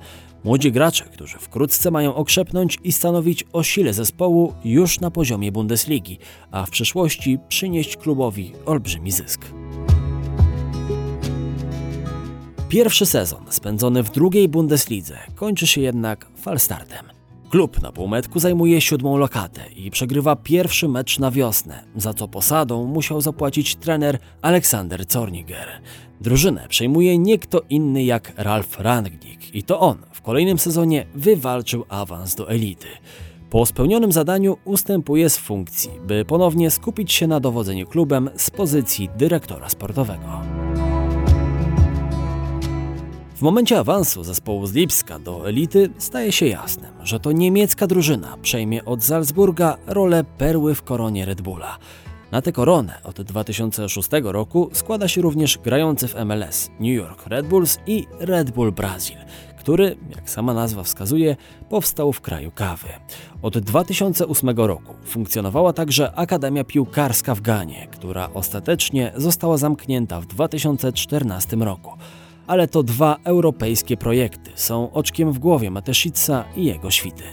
Młodzi 0.45 0.73
gracze, 0.73 1.05
którzy 1.05 1.39
wkrótce 1.39 1.91
mają 1.91 2.15
okrzepnąć 2.15 2.79
i 2.85 2.93
stanowić 2.93 3.45
o 3.53 3.63
sile 3.63 3.95
zespołu 3.95 4.55
już 4.65 5.01
na 5.01 5.11
poziomie 5.11 5.53
Bundesligi, 5.53 6.19
a 6.51 6.67
w 6.67 6.71
przyszłości 6.71 7.39
przynieść 7.49 7.97
klubowi 7.97 8.53
olbrzymi 8.67 9.13
zysk. 9.13 9.41
Pierwszy 12.69 13.07
sezon 13.07 13.45
spędzony 13.51 14.03
w 14.03 14.11
drugiej 14.11 14.49
Bundeslidze 14.49 15.19
kończy 15.35 15.67
się 15.67 15.81
jednak 15.81 16.27
falstartem. 16.37 17.18
Klub 17.51 17.83
na 17.83 17.93
półmetku 17.93 18.39
zajmuje 18.39 18.81
siódmą 18.81 19.17
lokatę 19.17 19.61
i 19.77 19.91
przegrywa 19.91 20.37
pierwszy 20.37 20.89
mecz 20.89 21.19
na 21.19 21.31
wiosnę, 21.31 21.85
za 21.97 22.15
co 22.15 22.29
posadą 22.29 22.87
musiał 22.87 23.21
zapłacić 23.21 23.77
trener 23.77 24.19
Aleksander 24.43 25.05
Zorniger. 25.09 25.69
Drużynę 26.21 26.67
przejmuje 26.69 27.19
nie 27.19 27.39
kto 27.39 27.63
inny 27.71 28.05
jak 28.05 28.33
Ralf 28.37 28.81
Rangnick 28.81 29.55
i 29.55 29.63
to 29.63 29.81
on 29.81 29.97
w 30.13 30.23
kolejnym 30.23 30.59
sezonie 30.59 31.07
wywalczył 31.15 31.85
awans 31.89 32.35
do 32.35 32.51
elity. 32.51 32.89
Po 33.51 33.67
spełnionym 33.67 34.13
zadaniu 34.13 34.57
ustępuje 34.65 35.31
z 35.31 35.39
funkcji, 35.39 35.91
by 36.07 36.25
ponownie 36.25 36.71
skupić 36.71 37.13
się 37.13 37.27
na 37.27 37.41
dowodzeniu 37.41 37.87
klubem 37.87 38.31
z 38.37 38.51
pozycji 38.51 39.09
dyrektora 39.17 39.69
sportowego. 39.69 40.68
W 43.39 43.43
momencie 43.43 43.79
awansu 43.79 44.25
zespołu 44.25 44.67
z 44.67 44.73
Lipska 44.73 45.19
do 45.19 45.49
elity 45.49 45.91
staje 45.99 46.33
się 46.33 46.47
jasnym, 46.47 46.91
że 47.03 47.21
to 47.21 47.33
niemiecka 47.33 47.87
drużyna 47.87 48.37
przejmie 48.43 48.85
od 48.85 49.05
Salzburga 49.05 49.77
rolę 49.87 50.25
perły 50.25 50.75
w 50.75 50.83
koronie 50.83 51.25
Red 51.25 51.41
Bulla. 51.41 51.79
Na 52.31 52.43
tę 52.43 52.53
koronę 52.53 52.99
od 53.05 53.23
2006 53.23 54.09
roku 54.23 54.71
składa 54.73 55.09
się 55.09 55.21
również 55.21 55.59
grający 55.59 56.09
w 56.09 56.15
MLS 56.25 56.71
New 56.81 56.97
York 56.97 57.27
Red 57.27 57.47
Bulls 57.47 57.79
i 57.87 58.07
Red 58.21 58.51
Bull 58.51 58.73
Brazil, 58.73 59.17
który, 59.59 59.97
jak 60.17 60.31
sama 60.31 60.55
nazwa 60.55 60.83
wskazuje, 60.83 61.37
powstał 61.69 62.13
w 62.13 62.21
kraju 62.21 62.51
kawy. 62.55 62.89
Od 63.43 63.59
2008 63.59 64.51
roku 64.51 64.95
funkcjonowała 65.05 65.73
także 65.73 66.15
Akademia 66.15 66.65
Piłkarska 66.65 67.35
w 67.35 67.41
Ganie, 67.41 67.89
która 67.91 68.31
ostatecznie 68.35 69.13
została 69.17 69.57
zamknięta 69.57 70.21
w 70.21 70.27
2014 70.27 71.57
roku. 71.57 71.91
Ale 72.49 72.69
to 72.69 72.83
dwa 72.83 73.17
europejskie 73.25 73.97
projekty 73.97 74.51
są 74.55 74.93
oczkiem 74.93 75.33
w 75.33 75.39
głowie 75.39 75.71
Mateszica 75.71 76.45
i 76.57 76.65
jego 76.65 76.91
świty. 76.91 77.25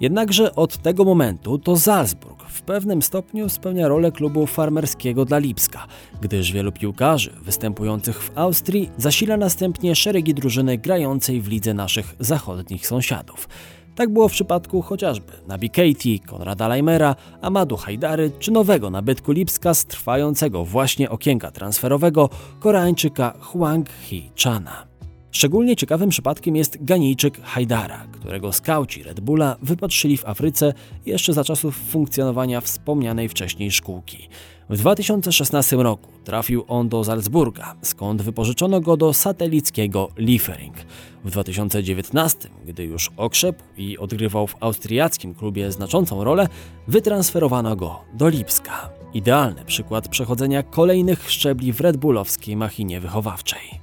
Jednakże 0.00 0.54
od 0.54 0.78
tego 0.78 1.04
momentu 1.04 1.58
to 1.58 1.76
Salzburg 1.76 2.44
w 2.48 2.62
pewnym 2.62 3.02
stopniu 3.02 3.48
spełnia 3.48 3.88
rolę 3.88 4.12
klubu 4.12 4.46
farmerskiego 4.46 5.24
dla 5.24 5.38
Lipska, 5.38 5.86
gdyż 6.20 6.52
wielu 6.52 6.72
piłkarzy 6.72 7.32
występujących 7.42 8.22
w 8.22 8.38
Austrii 8.38 8.90
zasila 8.96 9.36
następnie 9.36 9.94
szeregi 9.96 10.34
drużyny 10.34 10.78
grającej 10.78 11.40
w 11.40 11.48
lidze 11.48 11.74
naszych 11.74 12.14
zachodnich 12.20 12.86
sąsiadów. 12.86 13.48
Tak 13.94 14.12
było 14.12 14.28
w 14.28 14.32
przypadku 14.32 14.82
chociażby 14.82 15.32
Nabi 15.46 15.70
Keiti, 15.70 16.20
Konrada 16.20 16.68
Leimera, 16.68 17.16
Amadu 17.40 17.76
Hajdary 17.76 18.30
czy 18.38 18.50
nowego 18.52 18.90
nabytku 18.90 19.32
Lipska 19.32 19.74
z 19.74 19.84
trwającego 19.84 20.64
właśnie 20.64 21.10
okienka 21.10 21.50
transferowego 21.50 22.28
Koreańczyka 22.60 23.34
Huang 23.40 23.88
Hee-chana. 23.90 24.90
Szczególnie 25.30 25.76
ciekawym 25.76 26.10
przypadkiem 26.10 26.56
jest 26.56 26.84
Ganijczyk 26.84 27.42
Hajdara, 27.42 28.06
którego 28.12 28.52
skauci 28.52 29.02
Red 29.02 29.20
Bulla 29.20 29.56
wypatrzyli 29.62 30.16
w 30.16 30.24
Afryce 30.24 30.72
jeszcze 31.06 31.32
za 31.32 31.44
czasów 31.44 31.76
funkcjonowania 31.76 32.60
wspomnianej 32.60 33.28
wcześniej 33.28 33.70
szkółki. 33.70 34.28
W 34.70 34.76
2016 34.76 35.76
roku 35.76 36.08
trafił 36.24 36.64
on 36.68 36.88
do 36.88 37.04
Salzburga, 37.04 37.74
skąd 37.82 38.22
wypożyczono 38.22 38.80
go 38.80 38.96
do 38.96 39.12
satelickiego 39.12 40.08
Liefering. 40.16 40.76
W 41.24 41.30
2019, 41.30 42.48
gdy 42.66 42.84
już 42.84 43.10
okrzepł 43.16 43.62
i 43.76 43.98
odgrywał 43.98 44.46
w 44.46 44.56
austriackim 44.60 45.34
klubie 45.34 45.72
znaczącą 45.72 46.24
rolę, 46.24 46.48
wytransferowano 46.88 47.76
go 47.76 48.00
do 48.14 48.28
Lipska. 48.28 48.90
Idealny 49.14 49.64
przykład 49.64 50.08
przechodzenia 50.08 50.62
kolejnych 50.62 51.30
szczebli 51.30 51.72
w 51.72 51.80
Red 51.80 51.96
Bullowskiej 51.96 52.56
machinie 52.56 53.00
wychowawczej. 53.00 53.80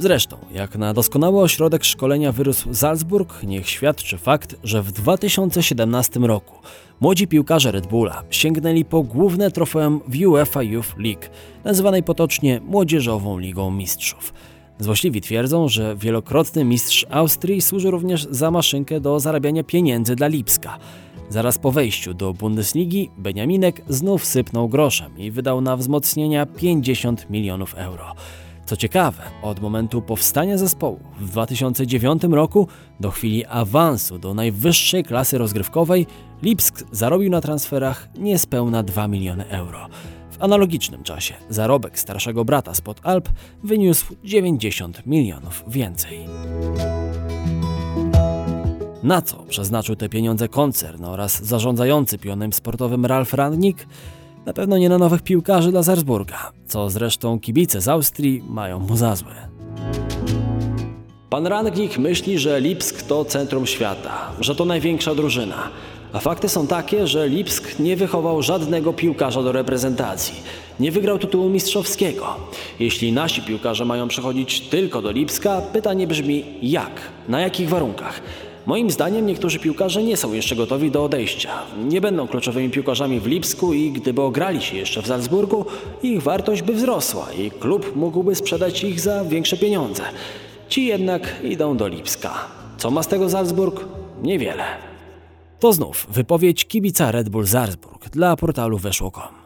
Zresztą, 0.00 0.36
jak 0.52 0.76
na 0.76 0.94
doskonały 0.94 1.40
ośrodek 1.40 1.84
szkolenia 1.84 2.32
wyrósł 2.32 2.74
Salzburg, 2.74 3.42
niech 3.42 3.68
świadczy 3.68 4.18
fakt, 4.18 4.56
że 4.64 4.82
w 4.82 4.92
2017 4.92 6.20
roku 6.20 6.54
młodzi 7.00 7.28
piłkarze 7.28 7.72
Red 7.72 7.86
Bulla 7.86 8.22
sięgnęli 8.30 8.84
po 8.84 9.02
główne 9.02 9.50
trofeum 9.50 10.00
w 10.08 10.26
UEFA 10.26 10.62
Youth 10.62 10.98
League, 10.98 11.22
nazywanej 11.64 12.02
potocznie 12.02 12.60
Młodzieżową 12.64 13.38
Ligą 13.38 13.70
Mistrzów. 13.70 14.32
Złośliwi 14.78 15.20
twierdzą, 15.20 15.68
że 15.68 15.96
wielokrotny 15.96 16.64
mistrz 16.64 17.06
Austrii 17.10 17.60
służy 17.60 17.90
również 17.90 18.26
za 18.30 18.50
maszynkę 18.50 19.00
do 19.00 19.20
zarabiania 19.20 19.64
pieniędzy 19.64 20.16
dla 20.16 20.26
Lipska. 20.26 20.78
Zaraz 21.28 21.58
po 21.58 21.72
wejściu 21.72 22.14
do 22.14 22.32
Bundesligi 22.32 23.10
Beniaminek 23.18 23.82
znów 23.88 24.24
sypnął 24.24 24.68
groszem 24.68 25.18
i 25.18 25.30
wydał 25.30 25.60
na 25.60 25.76
wzmocnienia 25.76 26.46
50 26.46 27.30
milionów 27.30 27.74
euro. 27.74 28.14
Co 28.68 28.76
ciekawe, 28.76 29.22
od 29.42 29.60
momentu 29.60 30.02
powstania 30.02 30.58
zespołu 30.58 31.00
w 31.20 31.30
2009 31.30 32.22
roku 32.30 32.68
do 33.00 33.10
chwili 33.10 33.46
awansu 33.46 34.18
do 34.18 34.34
najwyższej 34.34 35.04
klasy 35.04 35.38
rozgrywkowej 35.38 36.06
Lipsk 36.42 36.84
zarobił 36.92 37.30
na 37.30 37.40
transferach 37.40 38.08
niespełna 38.18 38.82
2 38.82 39.08
miliony 39.08 39.48
euro. 39.48 39.88
W 40.30 40.42
analogicznym 40.42 41.02
czasie 41.02 41.34
zarobek 41.48 41.98
starszego 41.98 42.44
brata 42.44 42.74
spod 42.74 43.00
Alp 43.02 43.28
wyniósł 43.62 44.16
90 44.24 45.06
milionów 45.06 45.64
więcej. 45.68 46.18
Na 49.02 49.22
co 49.22 49.36
przeznaczył 49.36 49.96
te 49.96 50.08
pieniądze 50.08 50.48
koncern 50.48 51.04
oraz 51.04 51.42
zarządzający 51.44 52.18
pionem 52.18 52.52
sportowym 52.52 53.06
Ralf 53.06 53.34
Rangnick? 53.34 53.86
Na 54.48 54.54
pewno 54.54 54.78
nie 54.78 54.88
na 54.88 54.98
nowych 54.98 55.22
piłkarzy 55.22 55.70
dla 55.70 55.82
Salzburga, 55.82 56.52
co 56.66 56.90
zresztą 56.90 57.40
kibice 57.40 57.80
z 57.80 57.88
Austrii 57.88 58.42
mają 58.48 58.78
mu 58.78 58.96
za 58.96 59.16
złe. 59.16 59.48
Pan 61.30 61.46
Rangnick 61.46 61.98
myśli, 61.98 62.38
że 62.38 62.60
Lipsk 62.60 63.02
to 63.02 63.24
centrum 63.24 63.66
świata, 63.66 64.30
że 64.40 64.54
to 64.54 64.64
największa 64.64 65.14
drużyna. 65.14 65.68
A 66.12 66.18
fakty 66.18 66.48
są 66.48 66.66
takie, 66.66 67.06
że 67.06 67.28
Lipsk 67.28 67.78
nie 67.78 67.96
wychował 67.96 68.42
żadnego 68.42 68.92
piłkarza 68.92 69.42
do 69.42 69.52
reprezentacji. 69.52 70.34
Nie 70.80 70.92
wygrał 70.92 71.18
tytułu 71.18 71.48
mistrzowskiego. 71.48 72.26
Jeśli 72.80 73.12
nasi 73.12 73.42
piłkarze 73.42 73.84
mają 73.84 74.08
przechodzić 74.08 74.60
tylko 74.60 75.02
do 75.02 75.10
Lipska, 75.10 75.60
pytanie 75.72 76.06
brzmi 76.06 76.44
jak? 76.62 77.00
Na 77.28 77.40
jakich 77.40 77.68
warunkach? 77.68 78.20
Moim 78.68 78.90
zdaniem 78.90 79.26
niektórzy 79.26 79.58
piłkarze 79.58 80.02
nie 80.02 80.16
są 80.16 80.32
jeszcze 80.32 80.56
gotowi 80.56 80.90
do 80.90 81.04
odejścia. 81.04 81.50
Nie 81.84 82.00
będą 82.00 82.28
kluczowymi 82.28 82.70
piłkarzami 82.70 83.20
w 83.20 83.26
Lipsku 83.26 83.72
i 83.72 83.92
gdyby 83.92 84.22
ograli 84.22 84.62
się 84.62 84.76
jeszcze 84.76 85.02
w 85.02 85.06
Salzburgu, 85.06 85.64
ich 86.02 86.22
wartość 86.22 86.62
by 86.62 86.72
wzrosła 86.72 87.32
i 87.32 87.50
klub 87.50 87.96
mógłby 87.96 88.34
sprzedać 88.34 88.84
ich 88.84 89.00
za 89.00 89.24
większe 89.24 89.56
pieniądze. 89.56 90.02
Ci 90.68 90.86
jednak 90.86 91.40
idą 91.44 91.76
do 91.76 91.88
Lipska. 91.88 92.34
Co 92.78 92.90
ma 92.90 93.02
z 93.02 93.08
tego 93.08 93.30
Salzburg? 93.30 93.84
Niewiele. 94.22 94.64
To 95.60 95.72
znów 95.72 96.06
wypowiedź 96.10 96.64
kibica 96.64 97.12
Red 97.12 97.28
Bull 97.28 97.46
Salzburg 97.46 98.08
dla 98.10 98.36
portalu 98.36 98.78
Weszło.com. 98.78 99.37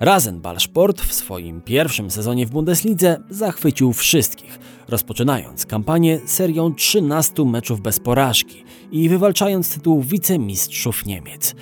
Rasenball 0.00 0.60
Sport 0.60 1.00
w 1.00 1.12
swoim 1.12 1.60
pierwszym 1.60 2.10
sezonie 2.10 2.46
w 2.46 2.50
Bundeslidze 2.50 3.16
zachwycił 3.30 3.92
wszystkich, 3.92 4.58
rozpoczynając 4.88 5.66
kampanię 5.66 6.20
serią 6.26 6.74
13 6.74 7.44
meczów 7.44 7.80
bez 7.80 8.00
porażki 8.00 8.64
i 8.92 9.08
wywalczając 9.08 9.74
tytuł 9.74 10.02
wicemistrzów 10.02 11.06
Niemiec. 11.06 11.54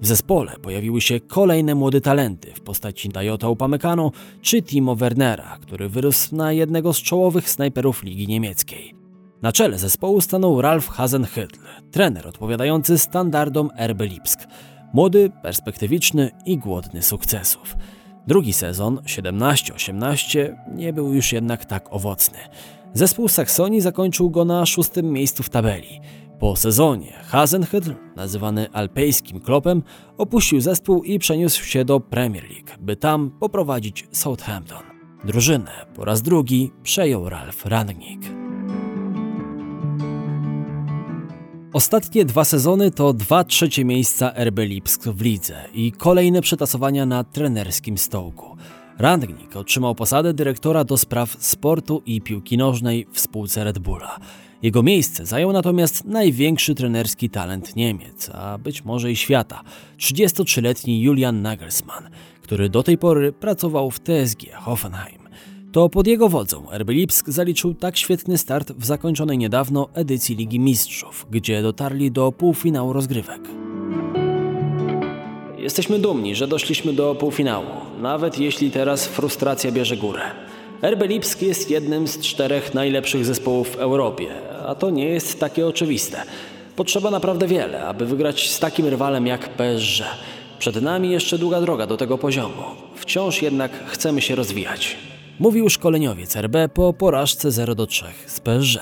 W 0.00 0.06
zespole 0.06 0.52
pojawiły 0.62 1.00
się 1.00 1.20
kolejne 1.20 1.74
młode 1.74 2.00
talenty 2.00 2.52
w 2.54 2.60
postaci 2.60 3.08
Dajota 3.08 3.48
Upamecano 3.48 4.10
czy 4.42 4.62
Timo 4.62 4.96
Wernera, 4.96 5.58
który 5.60 5.88
wyrósł 5.88 6.36
na 6.36 6.52
jednego 6.52 6.92
z 6.92 7.02
czołowych 7.02 7.50
snajperów 7.50 8.02
ligi 8.02 8.28
niemieckiej. 8.28 8.94
Na 9.42 9.52
czele 9.52 9.78
zespołu 9.78 10.20
stanął 10.20 10.62
Ralf 10.62 10.90
Hasenhüttl, 10.90 11.58
trener 11.90 12.28
odpowiadający 12.28 12.98
standardom 12.98 13.70
RB 13.86 14.00
Lipsk. 14.00 14.40
Młody, 14.94 15.30
perspektywiczny 15.42 16.30
i 16.46 16.58
głodny 16.58 17.02
sukcesów. 17.02 17.76
Drugi 18.26 18.52
sezon, 18.52 18.96
17-18, 18.96 20.56
nie 20.74 20.92
był 20.92 21.14
już 21.14 21.32
jednak 21.32 21.64
tak 21.64 21.92
owocny. 21.92 22.38
Zespół 22.92 23.28
Saksonii 23.28 23.80
zakończył 23.80 24.30
go 24.30 24.44
na 24.44 24.66
szóstym 24.66 25.12
miejscu 25.12 25.42
w 25.42 25.50
tabeli. 25.50 26.00
Po 26.38 26.56
sezonie 26.56 27.12
Hasenhüttl, 27.30 27.94
nazywany 28.16 28.70
alpejskim 28.72 29.40
klopem, 29.40 29.82
opuścił 30.18 30.60
zespół 30.60 31.02
i 31.02 31.18
przeniósł 31.18 31.64
się 31.64 31.84
do 31.84 32.00
Premier 32.00 32.44
League, 32.44 32.70
by 32.80 32.96
tam 32.96 33.30
poprowadzić 33.40 34.08
Southampton. 34.12 34.82
Drużynę 35.24 35.86
po 35.94 36.04
raz 36.04 36.22
drugi 36.22 36.72
przejął 36.82 37.28
Ralf 37.28 37.66
Rangnick. 37.66 38.43
Ostatnie 41.74 42.24
dwa 42.24 42.44
sezony 42.44 42.90
to 42.90 43.12
dwa 43.12 43.44
trzecie 43.44 43.84
miejsca 43.84 44.32
RB 44.44 44.58
Lipsk 44.58 45.04
w 45.04 45.20
lidze 45.20 45.64
i 45.72 45.92
kolejne 45.92 46.40
przetasowania 46.40 47.06
na 47.06 47.24
trenerskim 47.24 47.98
stołku. 47.98 48.56
Rangnick 48.98 49.56
otrzymał 49.56 49.94
posadę 49.94 50.34
dyrektora 50.34 50.84
do 50.84 50.96
spraw 50.96 51.36
sportu 51.38 52.02
i 52.06 52.20
piłki 52.20 52.58
nożnej 52.58 53.06
w 53.12 53.20
spółce 53.20 53.64
Red 53.64 53.78
Bulla. 53.78 54.18
Jego 54.62 54.82
miejsce 54.82 55.26
zajął 55.26 55.52
natomiast 55.52 56.04
największy 56.04 56.74
trenerski 56.74 57.30
talent 57.30 57.76
Niemiec, 57.76 58.30
a 58.34 58.58
być 58.58 58.84
może 58.84 59.12
i 59.12 59.16
świata 59.16 59.62
33-letni 59.98 61.02
Julian 61.02 61.42
Nagelsmann, 61.42 62.10
który 62.42 62.68
do 62.68 62.82
tej 62.82 62.98
pory 62.98 63.32
pracował 63.32 63.90
w 63.90 64.00
TSG 64.00 64.52
Hoffenheim. 64.52 65.23
To 65.74 65.88
pod 65.88 66.06
jego 66.06 66.28
wodzą 66.28 66.66
RB 66.78 66.88
Lipsk 66.90 67.28
zaliczył 67.28 67.74
tak 67.74 67.96
świetny 67.96 68.38
start 68.38 68.72
w 68.72 68.84
zakończonej 68.84 69.38
niedawno 69.38 69.88
edycji 69.94 70.36
Ligi 70.36 70.60
Mistrzów, 70.60 71.26
gdzie 71.30 71.62
dotarli 71.62 72.10
do 72.10 72.32
półfinału 72.32 72.92
rozgrywek. 72.92 73.40
Jesteśmy 75.58 75.98
dumni, 75.98 76.34
że 76.34 76.48
doszliśmy 76.48 76.92
do 76.92 77.14
półfinału, 77.14 77.66
nawet 78.00 78.38
jeśli 78.38 78.70
teraz 78.70 79.06
frustracja 79.06 79.72
bierze 79.72 79.96
górę. 79.96 80.22
RB 80.82 81.02
Lipsk 81.02 81.42
jest 81.42 81.70
jednym 81.70 82.08
z 82.08 82.18
czterech 82.18 82.74
najlepszych 82.74 83.24
zespołów 83.24 83.68
w 83.68 83.76
Europie, 83.76 84.26
a 84.66 84.74
to 84.74 84.90
nie 84.90 85.08
jest 85.08 85.40
takie 85.40 85.66
oczywiste. 85.66 86.22
Potrzeba 86.76 87.10
naprawdę 87.10 87.46
wiele, 87.46 87.86
aby 87.86 88.06
wygrać 88.06 88.50
z 88.50 88.58
takim 88.58 88.86
rywalem 88.86 89.26
jak 89.26 89.48
PSG. 89.48 90.04
Przed 90.58 90.82
nami 90.82 91.10
jeszcze 91.10 91.38
długa 91.38 91.60
droga 91.60 91.86
do 91.86 91.96
tego 91.96 92.18
poziomu. 92.18 92.62
Wciąż 92.94 93.42
jednak 93.42 93.72
chcemy 93.86 94.22
się 94.22 94.34
rozwijać. 94.34 94.96
Mówił 95.38 95.70
szkoleniowiec 95.70 96.36
RB 96.36 96.56
po 96.74 96.92
porażce 96.92 97.50
0 97.50 97.74
do 97.74 97.86
3 97.86 98.04
z 98.26 98.40
PSG. 98.40 98.80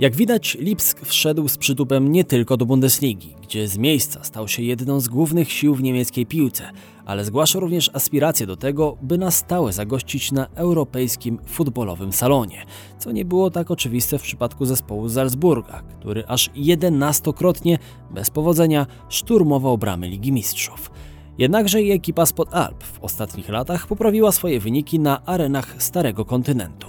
Jak 0.00 0.16
widać, 0.16 0.56
Lipsk 0.60 1.00
wszedł 1.04 1.48
z 1.48 1.58
przytupem 1.58 2.12
nie 2.12 2.24
tylko 2.24 2.56
do 2.56 2.66
Bundesligi, 2.66 3.34
gdzie 3.42 3.68
z 3.68 3.78
miejsca 3.78 4.24
stał 4.24 4.48
się 4.48 4.62
jedną 4.62 5.00
z 5.00 5.08
głównych 5.08 5.52
sił 5.52 5.74
w 5.74 5.82
niemieckiej 5.82 6.26
piłce, 6.26 6.70
ale 7.04 7.24
zgłasza 7.24 7.58
również 7.58 7.90
aspiracje 7.92 8.46
do 8.46 8.56
tego, 8.56 8.96
by 9.02 9.18
na 9.18 9.30
stałe 9.30 9.72
zagościć 9.72 10.32
na 10.32 10.46
europejskim 10.54 11.38
futbolowym 11.46 12.12
salonie, 12.12 12.66
co 12.98 13.12
nie 13.12 13.24
było 13.24 13.50
tak 13.50 13.70
oczywiste 13.70 14.18
w 14.18 14.22
przypadku 14.22 14.66
zespołu 14.66 15.08
Salzburga, 15.08 15.82
który 16.00 16.26
aż 16.26 16.50
jedenastokrotnie 16.54 17.78
bez 18.10 18.30
powodzenia 18.30 18.86
szturmował 19.08 19.78
bramy 19.78 20.08
Ligi 20.08 20.32
Mistrzów. 20.32 20.90
Jednakże 21.38 21.82
i 21.82 21.90
ekipa 21.90 22.26
spod 22.26 22.54
Alp 22.54 22.84
w 22.84 23.04
ostatnich 23.04 23.48
latach 23.48 23.86
poprawiła 23.86 24.32
swoje 24.32 24.60
wyniki 24.60 25.00
na 25.00 25.24
arenach 25.26 25.82
Starego 25.82 26.24
Kontynentu. 26.24 26.86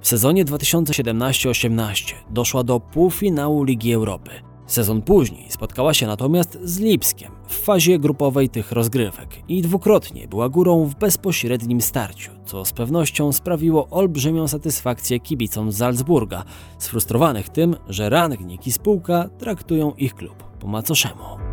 W 0.00 0.08
sezonie 0.08 0.44
2017-18 0.44 2.14
doszła 2.30 2.64
do 2.64 2.80
półfinału 2.80 3.64
Ligi 3.64 3.92
Europy. 3.92 4.30
Sezon 4.66 5.02
później 5.02 5.50
spotkała 5.50 5.94
się 5.94 6.06
natomiast 6.06 6.58
z 6.62 6.78
Lipskiem 6.78 7.32
w 7.48 7.54
fazie 7.60 7.98
grupowej 7.98 8.48
tych 8.48 8.72
rozgrywek 8.72 9.28
i 9.48 9.62
dwukrotnie 9.62 10.28
była 10.28 10.48
górą 10.48 10.84
w 10.84 10.94
bezpośrednim 10.94 11.80
starciu, 11.80 12.30
co 12.44 12.64
z 12.64 12.72
pewnością 12.72 13.32
sprawiło 13.32 13.88
olbrzymią 13.90 14.48
satysfakcję 14.48 15.20
kibicom 15.20 15.72
z 15.72 15.78
Salzburga, 15.78 16.44
sfrustrowanych 16.78 17.48
tym, 17.48 17.76
że 17.88 18.10
Rangnick 18.10 18.66
i 18.66 18.72
spółka 18.72 19.28
traktują 19.38 19.92
ich 19.94 20.14
klub 20.14 20.44
po 20.60 20.66
macoszemu. 20.66 21.45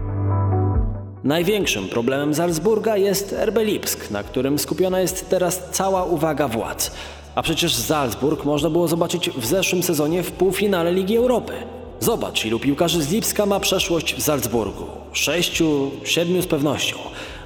Największym 1.23 1.87
problemem 1.87 2.35
Salzburga 2.35 2.97
jest 2.97 3.35
RB 3.45 3.57
Lipsk, 3.57 4.11
na 4.11 4.23
którym 4.23 4.59
skupiona 4.59 4.99
jest 4.99 5.29
teraz 5.29 5.63
cała 5.71 6.05
uwaga 6.05 6.47
władz. 6.47 6.91
A 7.35 7.41
przecież 7.41 7.75
Salzburg 7.75 8.45
można 8.45 8.69
było 8.69 8.87
zobaczyć 8.87 9.29
w 9.29 9.45
zeszłym 9.45 9.83
sezonie 9.83 10.23
w 10.23 10.31
półfinale 10.31 10.93
Ligi 10.93 11.17
Europy. 11.17 11.53
Zobacz, 11.99 12.45
ilu 12.45 12.59
piłkarzy 12.59 13.03
z 13.03 13.11
Lipska 13.11 13.45
ma 13.45 13.59
przeszłość 13.59 14.15
w 14.15 14.21
Salzburgu. 14.21 14.85
Sześciu, 15.13 15.91
siedmiu 16.03 16.41
z 16.41 16.47
pewnością. 16.47 16.97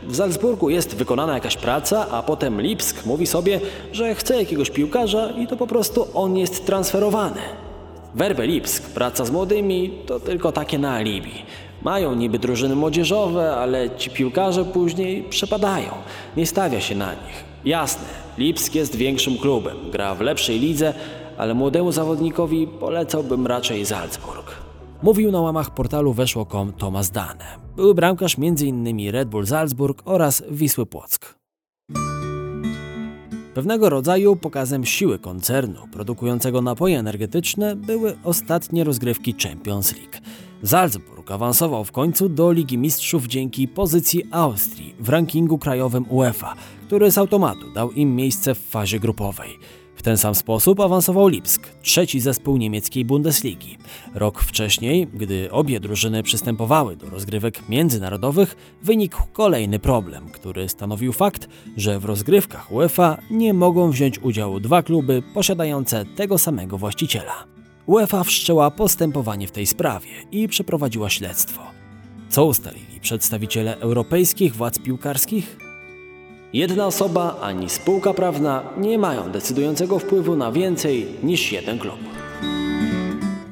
W 0.04 0.16
Salzburgu 0.16 0.70
jest 0.70 0.96
wykonana 0.96 1.34
jakaś 1.34 1.58
praca, 1.58 2.08
a 2.12 2.24
potem 2.24 2.62
Lipsk 2.62 3.06
mówi 3.06 3.28
sobie, 3.28 3.60
że 3.92 4.16
chce 4.16 4.38
jakiegoś 4.38 4.70
piłkarza 4.70 5.30
i 5.30 5.48
to 5.48 5.58
po 5.58 5.68
prostu 5.68 6.08
on 6.14 6.38
jest 6.38 6.66
transferowany. 6.66 7.42
Werbe 8.16 8.48
Lipsk, 8.48 8.84
praca 8.84 9.26
z 9.26 9.32
młodymi, 9.32 9.94
to 10.06 10.20
tylko 10.20 10.52
takie 10.52 10.78
na 10.78 10.94
alibi. 10.94 11.32
Mają 11.84 12.16
niby 12.16 12.40
drużyny 12.40 12.76
młodzieżowe, 12.76 13.56
ale 13.56 13.90
ci 13.98 14.10
piłkarze 14.10 14.66
później 14.66 15.24
przepadają. 15.24 15.92
Nie 16.38 16.46
stawia 16.46 16.82
się 16.82 16.96
na 16.96 17.12
nich. 17.12 17.44
Jasne, 17.66 18.08
Lipsk 18.38 18.76
jest 18.76 18.96
większym 18.96 19.38
klubem, 19.38 19.78
gra 19.92 20.16
w 20.16 20.22
lepszej 20.22 20.60
lidze, 20.60 20.94
ale 21.38 21.54
młodemu 21.54 21.92
zawodnikowi 21.92 22.68
polecałbym 22.68 23.48
raczej 23.48 23.86
Salzburg. 23.86 24.56
Mówił 25.04 25.32
na 25.32 25.42
łamach 25.42 25.74
portalu 25.74 26.14
weszło.com 26.14 26.74
Tomasz 26.74 27.10
Dane. 27.10 27.46
Był 27.76 27.94
bramkarz 27.94 28.36
m.in. 28.38 29.12
Red 29.12 29.30
Bull 29.30 29.48
Salzburg 29.48 30.02
oraz 30.06 30.44
Wisły 30.52 30.86
Płock. 30.86 31.38
Pewnego 33.54 33.90
rodzaju 33.90 34.36
pokazem 34.36 34.86
siły 34.86 35.20
koncernu 35.20 35.80
produkującego 35.94 36.62
napoje 36.62 37.00
energetyczne 37.00 37.76
były 37.76 38.18
ostatnie 38.24 38.84
rozgrywki 38.84 39.36
Champions 39.44 39.94
League. 39.96 40.18
Salzburg 40.64 41.32
awansował 41.32 41.86
w 41.86 41.92
końcu 41.92 42.30
do 42.30 42.52
Ligi 42.52 42.78
Mistrzów 42.78 43.28
dzięki 43.28 43.68
pozycji 43.68 44.24
Austrii 44.32 44.96
w 45.00 45.10
rankingu 45.10 45.58
krajowym 45.58 46.06
UEFA, 46.10 46.56
który 46.88 47.12
z 47.12 47.18
automatu 47.18 47.74
dał 47.74 47.92
im 47.92 48.16
miejsce 48.16 48.56
w 48.56 48.60
fazie 48.60 49.00
grupowej. 49.00 49.60
W 49.96 50.02
ten 50.02 50.18
sam 50.18 50.36
sposób 50.36 50.80
awansował 50.80 51.28
Lipsk, 51.28 51.68
trzeci 51.82 52.20
zespół 52.20 52.58
niemieckiej 52.58 53.06
Bundesligi. 53.06 53.78
Rok 54.14 54.42
wcześniej, 54.42 55.08
gdy 55.14 55.52
obie 55.52 55.80
drużyny 55.80 56.24
przystępowały 56.24 56.96
do 56.96 57.10
rozgrywek 57.10 57.70
międzynarodowych, 57.70 58.56
wynikł 58.84 59.22
kolejny 59.34 59.80
problem, 59.80 60.30
który 60.30 60.70
stanowił 60.70 61.14
fakt, 61.14 61.48
że 61.78 62.00
w 62.00 62.06
rozgrywkach 62.06 62.72
UEFA 62.72 63.18
nie 63.32 63.54
mogą 63.54 63.92
wziąć 63.92 64.20
udziału 64.20 64.60
dwa 64.60 64.84
kluby 64.84 65.24
posiadające 65.34 66.06
tego 66.06 66.38
samego 66.38 66.78
właściciela. 66.78 67.57
UEFA 67.88 68.24
wszczęła 68.24 68.72
postępowanie 68.72 69.48
w 69.48 69.52
tej 69.52 69.66
sprawie 69.66 70.10
i 70.32 70.48
przeprowadziła 70.48 71.10
śledztwo. 71.10 71.62
Co 72.30 72.46
ustalili 72.46 73.00
przedstawiciele 73.00 73.78
europejskich 73.78 74.56
władz 74.56 74.80
piłkarskich? 74.80 75.58
Jedna 76.54 76.88
osoba 76.88 77.40
ani 77.42 77.70
spółka 77.70 78.14
prawna 78.14 78.64
nie 78.78 78.98
mają 78.98 79.32
decydującego 79.32 80.00
wpływu 80.00 80.36
na 80.36 80.52
więcej 80.52 81.08
niż 81.24 81.52
jeden 81.52 81.80
klub. 81.80 81.98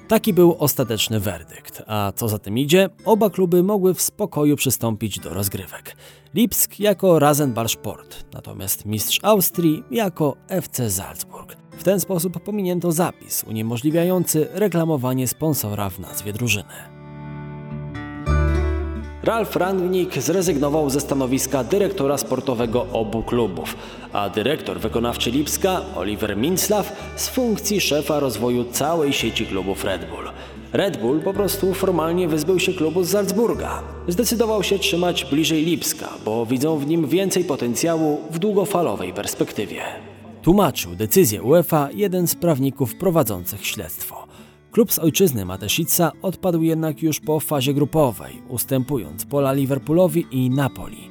Taki 0.08 0.34
był 0.34 0.56
ostateczny 0.60 1.20
werdykt, 1.20 1.84
a 1.88 2.12
co 2.16 2.28
za 2.28 2.40
tym 2.40 2.58
idzie, 2.58 2.90
oba 3.06 3.30
kluby 3.30 3.64
mogły 3.64 3.94
w 3.94 4.02
spokoju 4.02 4.56
przystąpić 4.56 5.20
do 5.20 5.34
rozgrywek. 5.34 5.96
Lipsk 6.34 6.80
jako 6.80 7.20
Rasenballsport, 7.20 8.34
natomiast 8.34 8.86
mistrz 8.86 9.20
Austrii 9.24 9.84
jako 9.92 10.38
FC 10.48 10.92
Salzburg. 10.92 11.65
W 11.78 11.84
ten 11.84 12.00
sposób 12.00 12.40
pominięto 12.40 12.92
zapis 12.92 13.44
uniemożliwiający 13.44 14.48
reklamowanie 14.54 15.28
sponsora 15.28 15.90
w 15.90 16.00
nazwie 16.00 16.34
drużyny. 16.34 16.74
Ralf 19.24 19.56
Rangnick 19.56 20.18
zrezygnował 20.18 20.90
ze 20.90 21.02
stanowiska 21.02 21.64
dyrektora 21.64 22.18
sportowego 22.18 22.88
obu 22.94 23.24
klubów, 23.24 23.78
a 24.14 24.30
dyrektor 24.30 24.80
wykonawczy 24.80 25.32
Lipska, 25.32 25.82
Oliver 25.96 26.38
Minslav, 26.38 26.92
z 27.16 27.30
funkcji 27.30 27.82
szefa 27.82 28.20
rozwoju 28.20 28.64
całej 28.64 29.14
sieci 29.14 29.46
klubów 29.46 29.84
Red 29.84 30.10
Bull. 30.10 30.30
Red 30.74 30.98
Bull 30.98 31.20
po 31.20 31.34
prostu 31.34 31.74
formalnie 31.74 32.28
wyzbył 32.28 32.60
się 32.60 32.74
klubu 32.74 33.04
z 33.04 33.10
Salzburga. 33.10 33.84
Zdecydował 34.08 34.64
się 34.64 34.80
trzymać 34.80 35.26
bliżej 35.26 35.66
Lipska, 35.66 36.10
bo 36.26 36.46
widzą 36.46 36.78
w 36.78 36.88
nim 36.88 37.08
więcej 37.08 37.44
potencjału 37.44 38.22
w 38.32 38.40
długofalowej 38.40 39.14
perspektywie. 39.14 39.82
Tłumaczył 40.46 40.96
decyzję 40.96 41.44
UEFA 41.44 41.90
jeden 41.92 42.28
z 42.28 42.36
prawników 42.36 42.96
prowadzących 42.96 43.66
śledztwo. 43.66 44.28
Klub 44.72 44.94
z 44.94 45.00
ojczyzny 45.00 45.46
Mateszica 45.46 46.12
odpadł 46.22 46.62
jednak 46.62 47.04
już 47.04 47.20
po 47.20 47.40
fazie 47.40 47.74
grupowej, 47.74 48.42
ustępując 48.50 49.26
pola 49.26 49.54
Liverpoolowi 49.54 50.26
i 50.32 50.50
Napoli. 50.50 51.10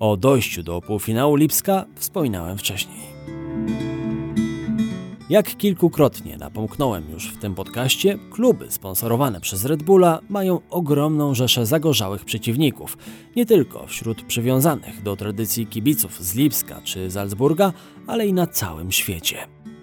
O 0.00 0.16
dojściu 0.16 0.62
do 0.62 0.80
półfinału 0.80 1.36
Lipska 1.36 1.84
wspominałem 1.94 2.58
wcześniej. 2.58 3.00
Jak 5.30 5.56
kilkukrotnie 5.56 6.36
napomknąłem 6.36 7.10
już 7.10 7.28
w 7.28 7.38
tym 7.38 7.54
podcaście, 7.54 8.18
kluby 8.30 8.70
sponsorowane 8.70 9.40
przez 9.40 9.64
Red 9.64 9.82
Bulla 9.82 10.20
mają 10.28 10.60
ogromną 10.70 11.34
rzeszę 11.34 11.66
zagorzałych 11.66 12.24
przeciwników, 12.24 12.98
nie 13.36 13.46
tylko 13.46 13.86
wśród 13.86 14.22
przywiązanych 14.22 15.02
do 15.02 15.16
tradycji 15.16 15.66
kibiców 15.66 16.24
z 16.24 16.34
Lipska 16.34 16.80
czy 16.84 17.10
Salzburga, 17.10 17.72
ale 18.06 18.26
i 18.26 18.32
na 18.32 18.46
całym 18.46 18.92
świecie. 18.92 19.36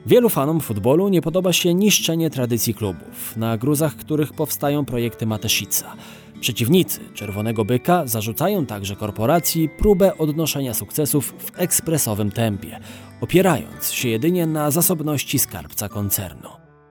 Wielu 0.05 0.29
fanom 0.29 0.61
futbolu 0.61 1.09
nie 1.09 1.21
podoba 1.21 1.53
się 1.53 1.73
niszczenie 1.73 2.29
tradycji 2.29 2.73
klubów, 2.73 3.37
na 3.37 3.57
gruzach 3.57 3.95
których 3.95 4.33
powstają 4.33 4.85
projekty 4.85 5.25
Mateszica. 5.25 5.95
Przeciwnicy 6.43 6.99
Czerwonego 7.13 7.65
Byka 7.65 8.07
zarzucają 8.07 8.65
także 8.65 8.95
korporacji 8.95 9.69
próbę 9.69 10.17
odnoszenia 10.17 10.73
sukcesów 10.73 11.33
w 11.37 11.59
ekspresowym 11.59 12.31
tempie, 12.31 12.79
opierając 13.21 13.91
się 13.91 14.09
jedynie 14.09 14.45
na 14.45 14.71
zasobności 14.71 15.39
skarbca 15.39 15.89
koncernu. 15.89 16.49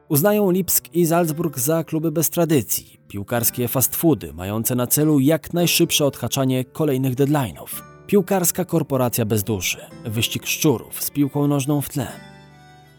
Uznają 0.08 0.50
Lipsk 0.50 0.94
i 0.94 1.06
Salzburg 1.06 1.58
za 1.58 1.84
kluby 1.84 2.12
bez 2.12 2.30
tradycji, 2.30 3.00
piłkarskie 3.08 3.68
fast 3.68 3.96
foody 3.96 4.32
mające 4.32 4.74
na 4.74 4.86
celu 4.86 5.20
jak 5.20 5.52
najszybsze 5.52 6.06
odhaczanie 6.06 6.64
kolejnych 6.64 7.14
deadline'ów, 7.14 7.82
piłkarska 8.06 8.64
korporacja 8.64 9.24
bez 9.24 9.44
duszy, 9.44 9.78
wyścig 10.04 10.46
szczurów 10.46 11.02
z 11.02 11.10
piłką 11.10 11.46
nożną 11.46 11.80
w 11.80 11.88
tle. 11.88 12.31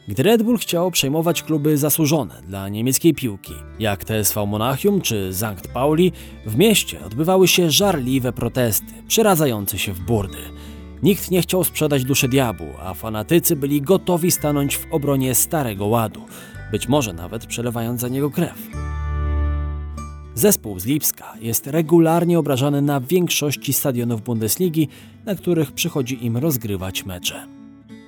Gdy 0.07 0.23
Red 0.23 0.43
Bull 0.43 0.57
chciał 0.57 0.91
przejmować 0.91 1.43
kluby 1.43 1.77
zasłużone 1.77 2.41
dla 2.47 2.69
niemieckiej 2.69 3.13
piłki, 3.13 3.53
jak 3.79 4.05
TSV 4.05 4.45
Monachium 4.45 5.01
czy 5.01 5.33
Sankt 5.33 5.67
Pauli, 5.67 6.11
w 6.45 6.57
mieście 6.57 7.05
odbywały 7.05 7.47
się 7.47 7.71
żarliwe 7.71 8.33
protesty, 8.33 8.93
przeradzające 9.07 9.79
się 9.79 9.93
w 9.93 9.99
burdy. 9.99 10.37
Nikt 11.03 11.31
nie 11.31 11.41
chciał 11.41 11.63
sprzedać 11.63 12.03
duszy 12.03 12.27
diabłu, 12.27 12.67
a 12.79 12.93
fanatycy 12.93 13.55
byli 13.55 13.81
gotowi 13.81 14.31
stanąć 14.31 14.77
w 14.77 14.87
obronie 14.91 15.35
Starego 15.35 15.85
Ładu, 15.85 16.21
być 16.71 16.87
może 16.87 17.13
nawet 17.13 17.45
przelewając 17.45 18.01
za 18.01 18.07
niego 18.07 18.29
krew. 18.29 18.67
Zespół 20.35 20.79
z 20.79 20.85
Lipska 20.85 21.33
jest 21.41 21.67
regularnie 21.67 22.39
obrażany 22.39 22.81
na 22.81 23.01
większości 23.01 23.73
stadionów 23.73 24.21
Bundesligi, 24.21 24.87
na 25.25 25.35
których 25.35 25.71
przychodzi 25.71 26.25
im 26.25 26.37
rozgrywać 26.37 27.05
mecze. 27.05 27.62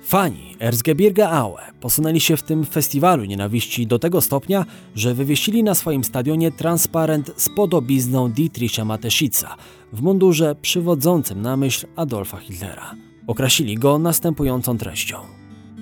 Fani 0.06 0.56
Erzgebirge 0.60 1.28
Aue 1.28 1.58
posunęli 1.80 2.20
się 2.20 2.36
w 2.36 2.42
tym 2.42 2.64
festiwalu 2.64 3.24
nienawiści 3.24 3.86
do 3.86 3.98
tego 3.98 4.20
stopnia, 4.20 4.66
że 4.94 5.14
wywiesili 5.14 5.62
na 5.62 5.74
swoim 5.74 6.04
stadionie 6.04 6.52
transparent 6.52 7.32
z 7.36 7.48
podobizną 7.56 8.30
Dietricha 8.32 8.84
Mateszica 8.84 9.56
w 9.92 10.02
mundurze 10.02 10.54
przywodzącym 10.62 11.42
na 11.42 11.56
myśl 11.56 11.86
Adolfa 11.96 12.36
Hitlera. 12.36 12.94
Okrasili 13.26 13.74
go 13.74 13.98
następującą 13.98 14.78
treścią. 14.78 15.16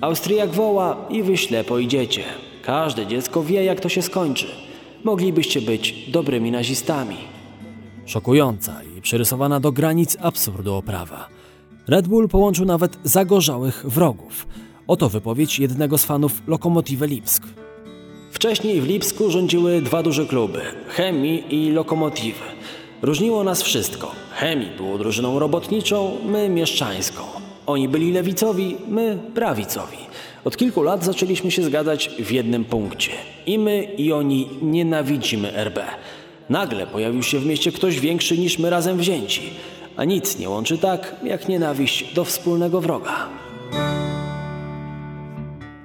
Austriak 0.01 0.51
woła 0.51 1.05
i 1.09 1.23
wy 1.23 1.37
ślepo 1.37 1.79
idziecie. 1.79 2.23
Każde 2.61 3.07
dziecko 3.07 3.43
wie, 3.43 3.63
jak 3.63 3.79
to 3.79 3.89
się 3.89 4.01
skończy. 4.01 4.47
Moglibyście 5.03 5.61
być 5.61 6.09
dobrymi 6.11 6.51
nazistami. 6.51 7.17
Szokująca 8.05 8.81
i 8.97 9.01
przerysowana 9.01 9.59
do 9.59 9.71
granic 9.71 10.17
absurdu 10.21 10.73
oprawa. 10.73 11.27
Red 11.87 12.07
Bull 12.07 12.27
połączył 12.29 12.65
nawet 12.65 12.97
zagorzałych 13.03 13.85
wrogów. 13.87 14.47
Oto 14.87 15.09
wypowiedź 15.09 15.59
jednego 15.59 15.97
z 15.97 16.05
fanów 16.05 16.41
Lokomotive 16.47 17.01
Lipsk. 17.01 17.43
Wcześniej 18.31 18.81
w 18.81 18.87
Lipsku 18.87 19.31
rządziły 19.31 19.81
dwa 19.81 20.03
duże 20.03 20.25
kluby 20.25 20.61
Chemi 20.87 21.43
i 21.49 21.71
Lokomotive. 21.71 22.41
Różniło 23.01 23.43
nas 23.43 23.61
wszystko. 23.61 24.11
Chemi 24.31 24.65
było 24.77 24.97
drużyną 24.97 25.39
robotniczą, 25.39 26.11
my 26.25 26.49
mieszczańską. 26.49 27.23
Oni 27.65 27.89
byli 27.89 28.11
lewicowi, 28.11 28.77
my 28.87 29.19
prawicowi. 29.35 29.97
Od 30.45 30.57
kilku 30.57 30.83
lat 30.83 31.05
zaczęliśmy 31.05 31.51
się 31.51 31.63
zgadzać 31.63 32.09
w 32.19 32.31
jednym 32.31 32.65
punkcie. 32.65 33.11
I 33.45 33.59
my, 33.59 33.83
i 33.83 34.13
oni 34.13 34.49
nienawidzimy 34.61 35.63
RB. 35.63 35.79
Nagle 36.49 36.87
pojawił 36.87 37.23
się 37.23 37.39
w 37.39 37.45
mieście 37.45 37.71
ktoś 37.71 37.99
większy 37.99 38.37
niż 38.37 38.59
my 38.59 38.69
razem 38.69 38.97
wzięci 38.97 39.41
a 39.97 40.03
nic 40.03 40.39
nie 40.39 40.49
łączy 40.49 40.77
tak, 40.77 41.15
jak 41.23 41.47
nienawiść 41.47 42.13
do 42.13 42.25
wspólnego 42.25 42.81
wroga. 42.81 43.29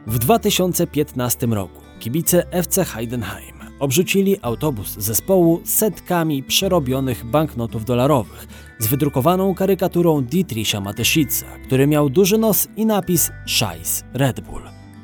W 0.06 0.18
2015 0.18 1.46
roku 1.46 1.80
kibice 2.00 2.52
FC 2.52 2.84
Heidenheim 2.84 3.60
obrzucili 3.78 4.36
autobus 4.42 4.98
zespołu 4.98 5.60
setkami 5.64 6.42
przerobionych 6.42 7.24
banknotów 7.24 7.84
dolarowych 7.84 8.46
z 8.78 8.86
wydrukowaną 8.86 9.54
karykaturą 9.54 10.24
Dietricha 10.24 10.80
Mateszica, 10.80 11.46
który 11.66 11.86
miał 11.86 12.10
duży 12.10 12.38
nos 12.38 12.68
i 12.76 12.86
napis 12.86 13.30
Scheiß 13.46 14.04
Red 14.14 14.40
Bull. 14.40 14.62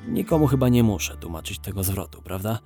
Nikomu 0.08 0.46
chyba 0.46 0.68
nie 0.68 0.82
muszę 0.82 1.16
tłumaczyć 1.16 1.58
tego 1.58 1.84
zwrotu, 1.84 2.22
prawda? 2.22 2.58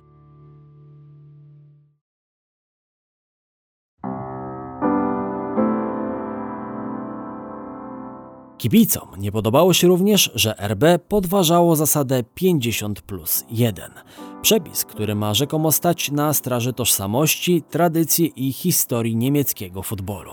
Kibicom 8.61 9.09
nie 9.17 9.31
podobało 9.31 9.73
się 9.73 9.87
również, 9.87 10.31
że 10.35 10.55
RB 10.67 10.83
podważało 11.07 11.75
zasadę 11.75 12.23
50 12.35 13.01
plus 13.01 13.45
1. 13.51 13.91
Przepis, 14.41 14.85
który 14.85 15.15
ma 15.15 15.33
rzekomo 15.33 15.71
stać 15.71 16.11
na 16.11 16.33
straży 16.33 16.73
tożsamości, 16.73 17.63
tradycji 17.69 18.33
i 18.35 18.53
historii 18.53 19.15
niemieckiego 19.15 19.83
futbolu. 19.83 20.31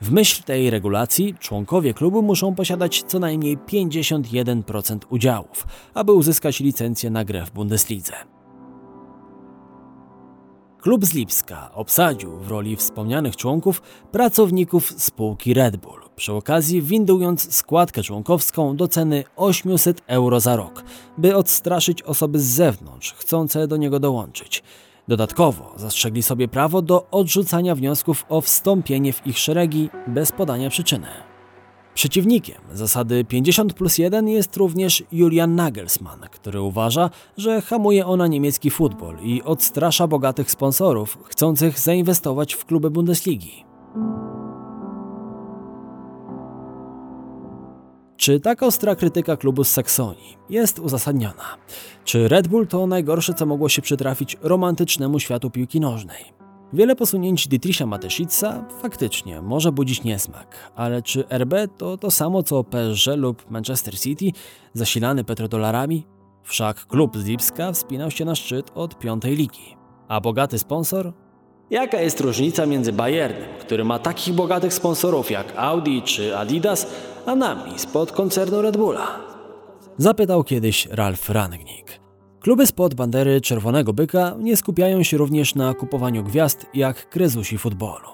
W 0.00 0.10
myśl 0.10 0.42
tej 0.42 0.70
regulacji 0.70 1.34
członkowie 1.40 1.94
klubu 1.94 2.22
muszą 2.22 2.54
posiadać 2.54 3.02
co 3.02 3.18
najmniej 3.18 3.58
51% 3.58 4.98
udziałów, 5.10 5.66
aby 5.94 6.12
uzyskać 6.12 6.60
licencję 6.60 7.10
na 7.10 7.24
grę 7.24 7.46
w 7.46 7.50
Bundeslidze. 7.50 8.37
Klub 10.80 11.04
z 11.04 11.14
Lipska 11.14 11.70
obsadził 11.74 12.38
w 12.38 12.48
roli 12.48 12.76
wspomnianych 12.76 13.36
członków 13.36 13.82
pracowników 14.12 14.94
spółki 15.02 15.54
Red 15.54 15.76
Bull, 15.76 16.00
przy 16.16 16.32
okazji 16.32 16.82
windując 16.82 17.54
składkę 17.54 18.02
członkowską 18.02 18.76
do 18.76 18.88
ceny 18.88 19.24
800 19.36 20.02
euro 20.06 20.40
za 20.40 20.56
rok, 20.56 20.84
by 21.18 21.36
odstraszyć 21.36 22.02
osoby 22.02 22.40
z 22.40 22.44
zewnątrz 22.44 23.14
chcące 23.14 23.68
do 23.68 23.76
niego 23.76 24.00
dołączyć. 24.00 24.62
Dodatkowo 25.08 25.74
zastrzegli 25.76 26.22
sobie 26.22 26.48
prawo 26.48 26.82
do 26.82 27.10
odrzucania 27.10 27.74
wniosków 27.74 28.24
o 28.28 28.40
wstąpienie 28.40 29.12
w 29.12 29.26
ich 29.26 29.38
szeregi 29.38 29.90
bez 30.06 30.32
podania 30.32 30.70
przyczyny. 30.70 31.27
Przeciwnikiem 31.98 32.56
zasady 32.72 33.24
50 33.24 33.72
plus 33.74 33.98
1 33.98 34.28
jest 34.28 34.56
również 34.56 35.04
Julian 35.12 35.54
Nagelsmann, 35.54 36.20
który 36.32 36.60
uważa, 36.60 37.10
że 37.36 37.60
hamuje 37.60 38.06
ona 38.06 38.26
niemiecki 38.26 38.70
futbol 38.70 39.16
i 39.22 39.42
odstrasza 39.42 40.06
bogatych 40.06 40.50
sponsorów 40.50 41.18
chcących 41.24 41.80
zainwestować 41.80 42.54
w 42.54 42.64
kluby 42.64 42.90
Bundesligi. 42.90 43.64
Czy 48.16 48.40
tak 48.40 48.62
ostra 48.62 48.96
krytyka 48.96 49.36
klubu 49.36 49.64
z 49.64 49.70
Saksonii 49.70 50.36
jest 50.50 50.78
uzasadniona? 50.78 51.56
Czy 52.04 52.28
Red 52.28 52.48
Bull 52.48 52.66
to 52.66 52.86
najgorsze, 52.86 53.34
co 53.34 53.46
mogło 53.46 53.68
się 53.68 53.82
przytrafić 53.82 54.36
romantycznemu 54.42 55.18
światu 55.18 55.50
piłki 55.50 55.80
nożnej? 55.80 56.47
Wiele 56.72 56.96
posunięć 56.96 57.48
Dietricha 57.48 57.86
Mateszica 57.86 58.64
faktycznie 58.82 59.42
może 59.42 59.72
budzić 59.72 60.04
niesmak, 60.04 60.72
ale 60.76 61.02
czy 61.02 61.24
RB 61.30 61.54
to 61.78 61.96
to 61.96 62.10
samo 62.10 62.42
co 62.42 62.64
PSG 62.64 63.06
lub 63.16 63.50
Manchester 63.50 63.98
City 63.98 64.24
zasilany 64.74 65.24
petrodolarami? 65.24 66.06
Wszak 66.42 66.86
klub 66.86 67.18
z 67.18 67.24
Lipska 67.24 67.72
wspinał 67.72 68.10
się 68.10 68.24
na 68.24 68.34
szczyt 68.34 68.70
od 68.74 68.98
piątej 68.98 69.36
ligi. 69.36 69.76
A 70.08 70.20
bogaty 70.20 70.58
sponsor? 70.58 71.12
Jaka 71.70 72.00
jest 72.00 72.20
różnica 72.20 72.66
między 72.66 72.92
Bayernem, 72.92 73.48
który 73.60 73.84
ma 73.84 73.98
takich 73.98 74.34
bogatych 74.34 74.74
sponsorów 74.74 75.30
jak 75.30 75.52
Audi 75.56 76.02
czy 76.02 76.38
Adidas, 76.38 76.86
a 77.26 77.34
nami 77.34 77.78
spod 77.78 78.12
koncernu 78.12 78.62
Red 78.62 78.76
Bulla? 78.76 79.06
Zapytał 79.98 80.44
kiedyś 80.44 80.86
Ralf 80.86 81.30
Rangnick. 81.30 81.97
Kluby 82.48 82.66
spod 82.66 82.94
bandery 82.94 83.40
Czerwonego 83.40 83.92
Byka 83.92 84.36
nie 84.38 84.56
skupiają 84.56 85.02
się 85.02 85.16
również 85.16 85.54
na 85.54 85.74
kupowaniu 85.74 86.24
gwiazd 86.24 86.66
jak 86.74 87.08
krezusi 87.08 87.58
futbolu. 87.58 88.08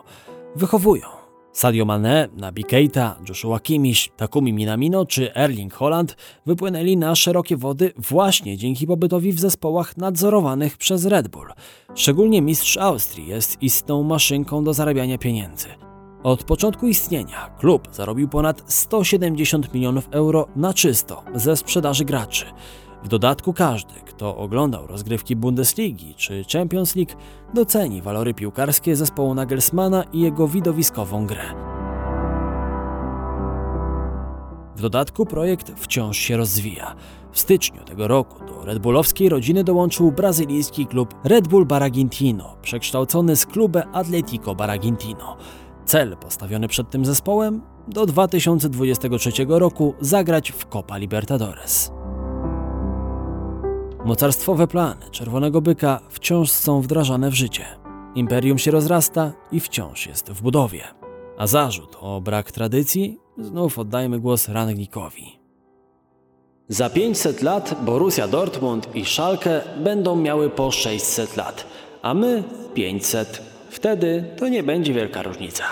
Wychowują. 0.57 1.07
Sadio 1.53 1.85
Mane, 1.85 2.29
Nabi 2.37 2.65
Keita, 2.65 3.17
Joshua 3.29 3.61
Kimmich, 3.61 4.09
Takumi 4.17 4.53
Minamino 4.53 5.07
czy 5.07 5.35
Erling 5.35 5.75
Holland 5.75 6.17
wypłynęli 6.47 6.97
na 6.97 7.15
szerokie 7.15 7.57
wody 7.57 7.93
właśnie 7.97 8.57
dzięki 8.57 8.87
pobytowi 8.87 9.33
w 9.33 9.41
zespołach 9.41 9.97
nadzorowanych 9.97 10.77
przez 10.77 11.07
Red 11.07 11.29
Bull. 11.29 11.53
Szczególnie 11.95 12.43
mistrz 12.43 12.77
Austrii 12.77 13.27
jest 13.27 13.63
istną 13.63 14.03
maszynką 14.03 14.65
do 14.65 14.75
zarabiania 14.75 15.19
pieniędzy. 15.19 15.69
Od 16.23 16.45
początku 16.45 16.89
istnienia 16.89 17.51
klub 17.59 17.89
zarobił 17.93 18.29
ponad 18.29 18.63
170 18.67 19.75
milionów 19.75 20.09
euro 20.11 20.49
na 20.57 20.75
czysto 20.75 21.23
ze 21.35 21.57
sprzedaży 21.57 22.05
graczy. 22.05 22.45
W 23.05 23.09
dodatku 23.09 23.53
każdy, 23.53 23.95
kto 23.95 24.37
oglądał 24.37 24.87
rozgrywki 24.87 25.37
Bundesligi 25.37 26.15
czy 26.15 26.45
Champions 26.53 26.97
League, 26.97 27.13
doceni 27.55 28.03
walory 28.03 28.35
piłkarskie 28.35 28.97
zespołu 28.97 29.35
Nagelsmana 29.35 30.05
i 30.13 30.21
jego 30.21 30.49
widowiskową 30.49 31.27
grę. 31.27 31.45
W 34.77 34.81
dodatku 34.81 35.27
projekt 35.27 35.73
wciąż 35.77 36.19
się 36.19 36.37
rozwija. 36.37 36.95
W 37.33 37.39
styczniu 37.39 37.85
tego 37.85 38.09
roku 38.09 38.45
do 38.45 38.65
Red 38.65 38.79
Bullowskiej 38.79 39.29
rodziny 39.29 39.65
dołączył 39.65 40.13
brazylijski 40.13 40.87
klub 40.87 41.15
Red 41.25 41.49
Bull 41.49 41.67
Baragintino, 41.67 42.57
przekształcony 42.63 43.37
z 43.37 43.47
klubem 43.47 43.83
Atletico 43.93 44.55
Baragintino. 44.55 45.37
Cel 45.85 46.17
postawiony 46.17 46.69
przed 46.69 46.91
tym 46.91 47.05
zespołem 47.05 47.63
do 47.89 48.07
2023 48.07 49.31
roku 49.49 49.95
zagrać 50.01 50.53
w 50.53 50.67
Copa 50.67 50.99
Libertadores. 50.99 51.94
Mocarstwowe 54.05 54.67
plany 54.67 55.11
Czerwonego 55.11 55.61
Byka 55.61 56.01
wciąż 56.09 56.51
są 56.51 56.81
wdrażane 56.81 57.31
w 57.31 57.35
życie. 57.35 57.65
Imperium 58.15 58.59
się 58.59 58.71
rozrasta 58.71 59.33
i 59.53 59.61
wciąż 59.61 60.07
jest 60.07 60.31
w 60.31 60.43
budowie. 60.43 60.83
A 61.39 61.47
zarzut 61.47 61.97
o 62.01 62.21
brak 62.21 62.53
tradycji 62.53 63.19
znów 63.39 63.79
oddajmy 63.79 64.21
głos 64.21 64.49
Rangnikowi. 64.49 65.39
Za 66.69 66.91
500 66.91 67.43
lat 67.43 67.85
Borussia 67.85 68.29
Dortmund 68.29 68.97
i 68.97 69.05
Schalke 69.05 69.61
będą 69.85 70.17
miały 70.17 70.51
po 70.51 70.71
600 70.71 71.37
lat, 71.37 71.67
a 72.03 72.15
my 72.15 72.43
500. 72.75 73.43
Wtedy 73.71 74.25
to 74.39 74.49
nie 74.49 74.63
będzie 74.63 74.95
wielka 74.95 75.23
różnica. 75.23 75.65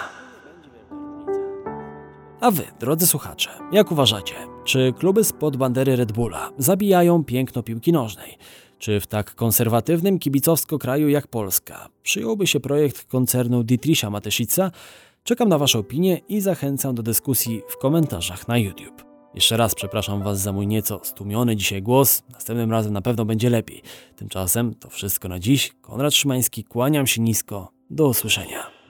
A 2.43 2.51
wy, 2.51 2.63
drodzy 2.81 3.07
słuchacze, 3.07 3.51
jak 3.73 3.93
uważacie, 3.93 4.35
czy 4.65 4.93
kluby 4.99 5.25
spod 5.25 5.57
bandery 5.57 5.97
Red 5.97 6.13
Bulla 6.13 6.51
zabijają 6.59 7.25
piękno 7.25 7.63
piłki 7.63 7.93
nożnej? 7.93 8.39
Czy 8.79 9.01
w 9.01 9.07
tak 9.07 9.35
konserwatywnym 9.35 10.19
kibicowsko 10.19 10.79
kraju 10.79 11.09
jak 11.09 11.27
Polska 11.27 11.89
przyjąłby 12.03 12.47
się 12.47 12.61
projekt 12.61 13.05
koncernu 13.05 13.65
Dietricha 13.65 14.11
Mateszica? 14.11 14.71
Czekam 15.25 15.49
na 15.49 15.59
Wasze 15.59 15.79
opinie 15.79 16.21
i 16.29 16.41
zachęcam 16.41 16.95
do 16.95 17.03
dyskusji 17.03 17.63
w 17.69 17.77
komentarzach 17.77 18.49
na 18.49 18.59
YouTube. 18.59 19.05
Jeszcze 19.35 19.57
raz 19.57 19.75
przepraszam 19.75 20.23
Was 20.23 20.41
za 20.41 20.53
mój 20.53 20.67
nieco 20.67 21.01
stłumiony 21.03 21.57
dzisiaj 21.57 21.83
głos, 21.83 22.23
następnym 22.33 22.71
razem 22.71 22.93
na 22.93 23.03
pewno 23.03 23.25
będzie 23.25 23.51
lepiej. 23.51 23.83
Tymczasem 24.17 24.75
to 24.75 24.91
wszystko 24.91 25.29
na 25.29 25.39
dziś. 25.39 25.73
Konrad 25.81 26.15
Szymański, 26.15 26.65
kłaniam 26.65 27.07
się 27.07 27.21
nisko. 27.21 27.73
Do 27.91 28.09
usłyszenia. 28.09 28.82